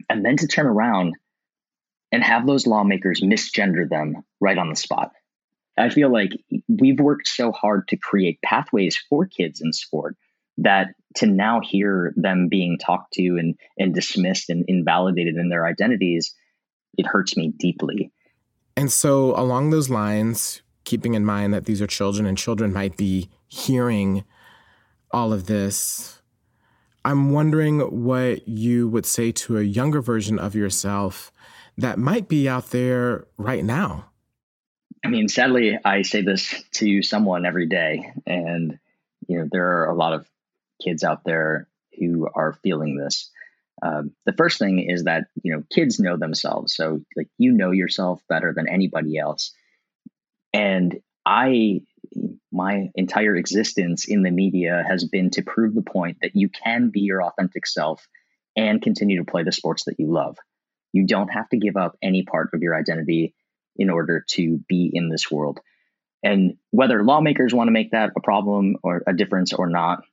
And 0.09 0.25
then 0.25 0.37
to 0.37 0.47
turn 0.47 0.65
around 0.65 1.15
and 2.11 2.23
have 2.23 2.45
those 2.45 2.67
lawmakers 2.67 3.21
misgender 3.21 3.87
them 3.87 4.23
right 4.39 4.57
on 4.57 4.69
the 4.69 4.75
spot. 4.75 5.11
I 5.77 5.89
feel 5.89 6.11
like 6.11 6.31
we've 6.67 6.99
worked 6.99 7.27
so 7.27 7.51
hard 7.51 7.87
to 7.89 7.97
create 7.97 8.41
pathways 8.41 8.97
for 9.09 9.25
kids 9.25 9.61
in 9.61 9.71
sport 9.71 10.17
that 10.57 10.93
to 11.15 11.25
now 11.25 11.61
hear 11.61 12.13
them 12.15 12.49
being 12.49 12.77
talked 12.77 13.13
to 13.13 13.37
and, 13.37 13.55
and 13.77 13.93
dismissed 13.93 14.49
and 14.49 14.65
invalidated 14.67 15.35
in 15.35 15.49
their 15.49 15.65
identities, 15.65 16.35
it 16.97 17.05
hurts 17.05 17.37
me 17.37 17.53
deeply. 17.57 18.11
And 18.75 18.91
so, 18.91 19.35
along 19.39 19.69
those 19.69 19.89
lines, 19.89 20.61
keeping 20.83 21.13
in 21.13 21.25
mind 21.25 21.53
that 21.53 21.65
these 21.65 21.81
are 21.81 21.87
children 21.87 22.25
and 22.25 22.37
children 22.37 22.73
might 22.73 22.97
be 22.97 23.29
hearing 23.47 24.23
all 25.13 25.33
of 25.33 25.45
this, 25.45 26.21
I'm 27.03 27.31
wondering 27.31 27.79
what 27.79 28.47
you 28.47 28.87
would 28.89 29.05
say 29.05 29.31
to 29.31 29.57
a 29.57 29.63
younger 29.63 30.01
version 30.01 30.37
of 30.39 30.55
yourself 30.55 31.31
that 31.77 31.97
might 31.97 32.27
be 32.27 32.47
out 32.47 32.69
there 32.69 33.27
right 33.37 33.63
now. 33.63 34.11
I 35.03 35.07
mean, 35.07 35.27
sadly, 35.27 35.79
I 35.83 36.03
say 36.03 36.21
this 36.21 36.63
to 36.73 37.01
someone 37.01 37.45
every 37.45 37.65
day, 37.65 38.11
and 38.27 38.77
you 39.27 39.39
know, 39.39 39.47
there 39.51 39.81
are 39.81 39.89
a 39.89 39.95
lot 39.95 40.13
of 40.13 40.27
kids 40.83 41.03
out 41.03 41.23
there 41.23 41.67
who 41.97 42.27
are 42.33 42.53
feeling 42.63 42.97
this. 42.97 43.31
Um, 43.81 44.11
the 44.25 44.33
first 44.33 44.59
thing 44.59 44.79
is 44.87 45.05
that 45.05 45.25
you 45.41 45.53
know 45.53 45.63
kids 45.73 45.99
know 45.99 46.17
themselves, 46.17 46.75
so 46.75 47.01
like 47.17 47.29
you 47.39 47.51
know 47.51 47.71
yourself 47.71 48.21
better 48.29 48.53
than 48.55 48.69
anybody 48.69 49.17
else. 49.17 49.51
And 50.53 50.99
I, 51.25 51.81
my 52.51 52.89
entire 52.95 53.35
existence 53.35 54.05
in 54.07 54.23
the 54.23 54.31
media 54.31 54.83
has 54.87 55.05
been 55.05 55.29
to 55.31 55.41
prove 55.41 55.73
the 55.73 55.81
point 55.81 56.17
that 56.21 56.35
you 56.35 56.49
can 56.49 56.89
be 56.89 57.01
your 57.01 57.23
authentic 57.23 57.65
self 57.65 58.07
and 58.55 58.81
continue 58.81 59.17
to 59.17 59.31
play 59.31 59.43
the 59.43 59.51
sports 59.51 59.85
that 59.85 59.99
you 59.99 60.11
love. 60.11 60.37
You 60.91 61.05
don't 61.07 61.29
have 61.29 61.47
to 61.49 61.57
give 61.57 61.77
up 61.77 61.97
any 62.01 62.23
part 62.23 62.49
of 62.53 62.61
your 62.61 62.75
identity 62.75 63.33
in 63.77 63.89
order 63.89 64.25
to 64.31 64.59
be 64.67 64.91
in 64.93 65.09
this 65.09 65.31
world. 65.31 65.59
And 66.23 66.57
whether 66.69 67.03
lawmakers 67.03 67.53
want 67.53 67.67
to 67.67 67.71
make 67.71 67.91
that 67.91 68.11
a 68.15 68.21
problem 68.21 68.75
or 68.83 69.01
a 69.07 69.13
difference 69.13 69.53
or 69.53 69.69
not, 69.69 70.03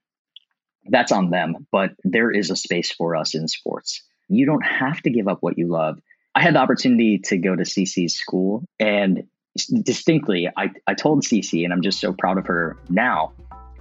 that's 0.89 1.13
on 1.13 1.31
them. 1.31 1.67
But 1.73 1.93
there 2.05 2.31
is 2.31 2.51
a 2.51 2.57
space 2.57 2.93
for 2.93 3.17
us 3.17 3.35
in 3.35 3.49
sports. 3.49 4.03
You 4.29 4.47
don't 4.47 4.65
have 4.65 5.03
to 5.03 5.11
give 5.11 5.29
up 5.29 5.39
what 5.41 5.59
you 5.59 5.69
love. 5.69 5.99
I 6.35 6.43
had 6.43 6.55
the 6.55 6.61
opportunity 6.61 7.19
to 7.25 7.39
go 7.39 7.57
to 7.57 7.65
Cece's 7.65 8.15
school, 8.15 8.65
and 8.79 9.25
distinctly, 9.67 10.49
I, 10.57 10.71
I 10.87 10.95
told 10.95 11.23
Cece, 11.25 11.65
and 11.65 11.73
I'm 11.73 11.83
just 11.83 12.01
so 12.01 12.13
proud 12.13 12.39
of 12.39 12.47
her 12.47 12.77
now 12.89 13.33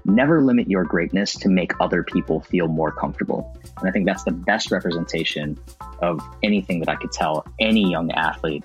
never 0.07 0.41
limit 0.41 0.69
your 0.69 0.83
greatness 0.83 1.33
to 1.33 1.49
make 1.49 1.73
other 1.81 2.01
people 2.01 2.39
feel 2.39 2.67
more 2.67 2.91
comfortable. 2.91 3.55
And 3.79 3.87
I 3.87 3.91
think 3.91 4.05
that's 4.05 4.23
the 4.23 4.31
best 4.31 4.71
representation 4.71 5.59
of 5.99 6.21
anything 6.43 6.79
that 6.79 6.89
I 6.89 6.95
could 6.95 7.11
tell 7.11 7.45
any 7.59 7.91
young 7.91 8.11
athlete 8.11 8.63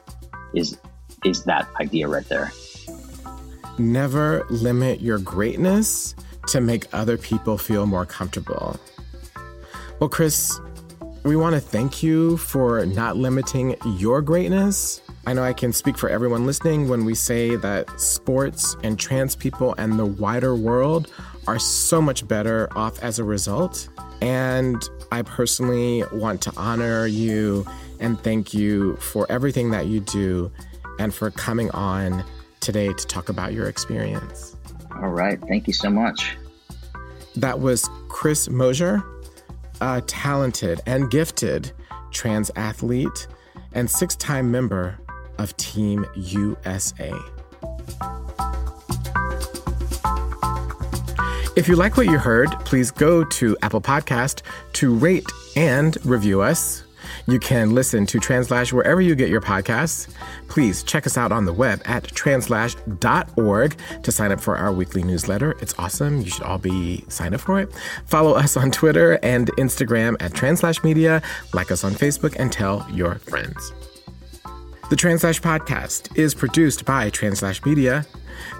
is 0.54 0.78
is 1.24 1.44
that 1.44 1.68
idea 1.80 2.08
right 2.08 2.28
there. 2.28 2.52
Never 3.78 4.44
limit 4.50 5.00
your 5.00 5.18
greatness 5.18 6.14
to 6.48 6.60
make 6.60 6.92
other 6.92 7.16
people 7.16 7.58
feel 7.58 7.86
more 7.86 8.04
comfortable. 8.04 8.78
Well, 10.00 10.08
Chris, 10.08 10.60
we 11.22 11.36
want 11.36 11.54
to 11.54 11.60
thank 11.60 12.02
you 12.02 12.36
for 12.38 12.84
not 12.86 13.16
limiting 13.16 13.76
your 13.84 14.20
greatness. 14.20 15.00
I 15.24 15.34
know 15.34 15.44
I 15.44 15.52
can 15.52 15.72
speak 15.72 15.96
for 15.96 16.08
everyone 16.08 16.46
listening 16.46 16.88
when 16.88 17.04
we 17.04 17.14
say 17.14 17.54
that 17.54 18.00
sports 18.00 18.76
and 18.82 18.98
trans 18.98 19.36
people 19.36 19.72
and 19.78 19.96
the 19.96 20.06
wider 20.06 20.56
world 20.56 21.12
are 21.46 21.60
so 21.60 22.02
much 22.02 22.26
better 22.26 22.68
off 22.76 23.00
as 23.04 23.20
a 23.20 23.24
result. 23.24 23.88
And 24.20 24.82
I 25.12 25.22
personally 25.22 26.02
want 26.12 26.40
to 26.42 26.52
honor 26.56 27.06
you 27.06 27.64
and 28.00 28.20
thank 28.20 28.52
you 28.52 28.96
for 28.96 29.30
everything 29.30 29.70
that 29.70 29.86
you 29.86 30.00
do 30.00 30.50
and 30.98 31.14
for 31.14 31.30
coming 31.30 31.70
on 31.70 32.24
today 32.58 32.92
to 32.92 33.06
talk 33.06 33.28
about 33.28 33.52
your 33.52 33.68
experience. 33.68 34.56
All 34.96 35.08
right. 35.08 35.40
Thank 35.46 35.68
you 35.68 35.72
so 35.72 35.88
much. 35.88 36.36
That 37.36 37.60
was 37.60 37.88
Chris 38.08 38.48
Mosier, 38.48 39.02
a 39.80 40.00
talented 40.02 40.80
and 40.84 41.10
gifted 41.12 41.70
trans 42.10 42.50
athlete 42.56 43.28
and 43.72 43.90
six 43.90 44.16
time 44.16 44.50
member 44.50 44.98
of 45.42 45.56
Team 45.56 46.06
USA. 46.14 47.12
If 51.54 51.68
you 51.68 51.76
like 51.76 51.98
what 51.98 52.06
you 52.06 52.18
heard, 52.18 52.48
please 52.64 52.90
go 52.90 53.24
to 53.24 53.56
Apple 53.60 53.82
Podcast 53.82 54.40
to 54.74 54.94
rate 54.94 55.26
and 55.54 55.98
review 56.06 56.40
us. 56.40 56.84
You 57.26 57.38
can 57.38 57.74
listen 57.74 58.06
to 58.06 58.18
Translash 58.18 58.72
wherever 58.72 59.00
you 59.00 59.14
get 59.14 59.28
your 59.28 59.40
podcasts. 59.40 60.08
Please 60.48 60.82
check 60.82 61.06
us 61.06 61.18
out 61.18 61.30
on 61.30 61.44
the 61.44 61.52
web 61.52 61.82
at 61.84 62.04
translash.org 62.04 63.76
to 64.02 64.12
sign 64.12 64.32
up 64.32 64.40
for 64.40 64.56
our 64.56 64.72
weekly 64.72 65.02
newsletter. 65.02 65.54
It's 65.60 65.74
awesome. 65.78 66.22
You 66.22 66.30
should 66.30 66.42
all 66.42 66.58
be 66.58 67.04
signed 67.08 67.34
up 67.34 67.42
for 67.42 67.60
it. 67.60 67.70
Follow 68.06 68.32
us 68.32 68.56
on 68.56 68.70
Twitter 68.70 69.18
and 69.22 69.48
Instagram 69.58 70.16
at 70.20 70.34
Translash 70.34 70.82
Media. 70.82 71.22
Like 71.52 71.70
us 71.70 71.84
on 71.84 71.92
Facebook 71.92 72.34
and 72.38 72.50
tell 72.50 72.86
your 72.90 73.16
friends. 73.16 73.72
The 74.92 74.96
Translash 74.96 75.40
podcast 75.40 76.18
is 76.18 76.34
produced 76.34 76.84
by 76.84 77.08
Translash 77.08 77.64
Media. 77.64 78.04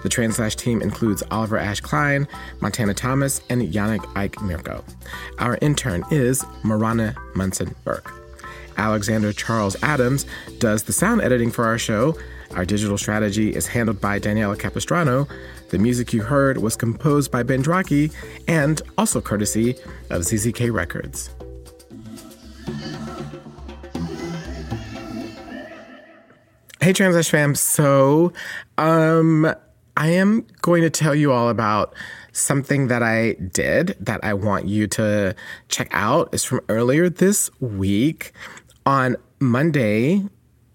The 0.02 0.08
Translash 0.08 0.56
team 0.56 0.80
includes 0.80 1.22
Oliver 1.30 1.58
Ash 1.58 1.78
Klein, 1.78 2.26
Montana 2.62 2.94
Thomas, 2.94 3.42
and 3.50 3.60
Yannick 3.60 4.02
Ike 4.16 4.40
Mirko. 4.40 4.82
Our 5.38 5.58
intern 5.60 6.04
is 6.10 6.42
Marana 6.64 7.14
Munson 7.34 7.74
Burke. 7.84 8.10
Alexander 8.78 9.34
Charles 9.34 9.76
Adams 9.82 10.24
does 10.58 10.84
the 10.84 10.92
sound 10.94 11.20
editing 11.20 11.50
for 11.50 11.66
our 11.66 11.76
show. 11.76 12.16
Our 12.52 12.64
digital 12.64 12.96
strategy 12.96 13.54
is 13.54 13.66
handled 13.66 14.00
by 14.00 14.18
Daniela 14.18 14.58
Capistrano. 14.58 15.28
The 15.68 15.78
music 15.78 16.14
you 16.14 16.22
heard 16.22 16.56
was 16.56 16.76
composed 16.76 17.30
by 17.30 17.42
Ben 17.42 17.62
Draki 17.62 18.10
and 18.48 18.80
also 18.96 19.20
courtesy 19.20 19.72
of 20.08 20.22
ZZK 20.22 20.72
Records. 20.72 21.28
Hey, 26.82 26.92
Translash 26.92 27.30
fam. 27.30 27.54
So, 27.54 28.32
um, 28.76 29.54
I 29.96 30.08
am 30.08 30.44
going 30.62 30.82
to 30.82 30.90
tell 30.90 31.14
you 31.14 31.30
all 31.30 31.48
about 31.48 31.94
something 32.32 32.88
that 32.88 33.04
I 33.04 33.34
did 33.34 33.94
that 34.00 34.18
I 34.24 34.34
want 34.34 34.66
you 34.66 34.88
to 34.88 35.36
check 35.68 35.88
out. 35.92 36.30
It's 36.32 36.42
from 36.42 36.60
earlier 36.68 37.08
this 37.08 37.48
week. 37.60 38.32
On 38.84 39.14
Monday, 39.38 40.24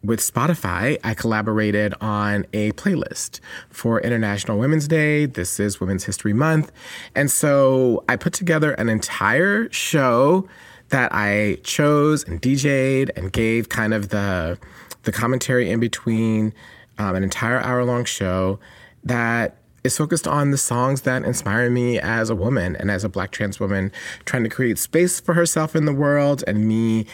with 0.02 0.22
Spotify, 0.22 0.98
I 1.04 1.14
collaborated 1.14 1.94
on 2.00 2.46
a 2.54 2.72
playlist 2.72 3.42
for 3.70 4.00
International 4.00 4.58
Women's 4.58 4.88
Day. 4.88 5.26
This 5.26 5.60
is 5.60 5.82
Women's 5.82 6.06
History 6.06 6.32
Month. 6.32 6.72
And 7.16 7.30
so 7.30 8.06
I 8.08 8.16
put 8.16 8.32
together 8.32 8.72
an 8.76 8.88
entire 8.88 9.70
show 9.74 10.48
that 10.88 11.14
I 11.14 11.58
chose 11.64 12.24
and 12.24 12.42
DJ'd 12.42 13.12
and 13.18 13.34
gave 13.34 13.68
kind 13.68 13.94
of 13.94 14.08
the, 14.08 14.58
the 15.04 15.12
commentary 15.12 15.70
in 15.70 15.80
between 15.80 16.54
um, 16.98 17.16
an 17.16 17.24
entire 17.24 17.60
hour 17.60 17.84
long 17.86 18.06
show 18.06 18.60
that 19.04 19.58
is 19.84 19.98
focused 19.98 20.28
on 20.28 20.52
the 20.52 20.58
songs 20.58 21.02
that 21.02 21.24
inspire 21.24 21.70
me 21.70 22.00
as 22.00 22.30
a 22.30 22.36
woman 22.36 22.76
and 22.76 22.92
as 22.92 23.04
a 23.04 23.10
black 23.10 23.32
trans 23.32 23.60
woman 23.60 23.92
trying 24.26 24.44
to 24.44 24.50
create 24.50 24.78
space 24.78 25.20
for 25.20 25.34
herself 25.34 25.76
in 25.76 25.86
the 25.86 25.94
world 25.94 26.44
and 26.46 26.68
me 26.68 27.06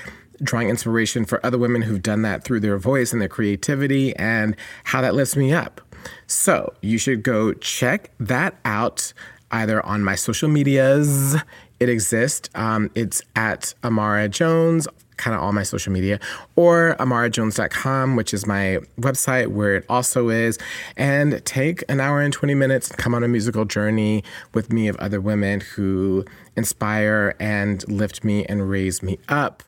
drawing 0.42 0.70
inspiration 0.70 1.26
for 1.26 1.44
other 1.46 1.58
women 1.58 1.84
who've 1.84 2.02
done 2.02 2.24
that 2.24 2.44
through 2.44 2.60
their 2.60 2.78
voice 2.78 3.14
and 3.14 3.22
their 3.22 3.30
creativity 3.30 4.16
and 4.16 4.56
how 4.86 5.02
that 5.02 5.14
lifts 5.14 5.36
me 5.36 5.54
up. 5.54 5.82
So 6.28 6.74
you 6.82 6.98
should 6.98 7.24
go 7.24 7.54
check 7.54 8.12
that 8.20 8.56
out 8.66 9.14
either 9.52 9.86
on 9.86 10.04
my 10.04 10.16
social 10.16 10.50
medias. 10.50 11.36
It 11.80 11.90
exists. 11.90 12.50
Um, 12.56 12.90
it's 12.96 13.22
at 13.36 13.74
Imara 13.84 14.30
Jones, 14.30 14.88
kind 15.18 15.36
of 15.36 15.42
all 15.42 15.52
my 15.52 15.64
social 15.64 15.92
media, 15.92 16.20
or 16.56 16.96
imarajones.com, 17.00 18.16
which 18.16 18.34
is 18.34 18.46
my 18.46 18.80
website 19.00 19.48
where 19.48 19.76
it 19.76 19.86
also 19.90 20.30
is. 20.30 20.58
And 20.98 21.44
take 21.46 21.84
an 21.90 22.00
hour 22.00 22.22
and 22.22 22.34
20 22.34 22.56
minutes 22.56 22.92
come 22.92 23.14
on 23.16 23.24
a 23.24 23.28
musical 23.28 23.66
journey 23.66 24.24
with 24.54 24.72
me 24.72 24.88
of 24.88 24.96
other 24.98 25.22
women 25.22 25.62
who 25.62 26.26
inspire 26.56 27.36
and 27.40 27.88
lift 27.90 28.24
me 28.24 28.46
and 28.46 28.70
raise 28.70 29.02
me 29.02 29.20
up. 29.28 29.64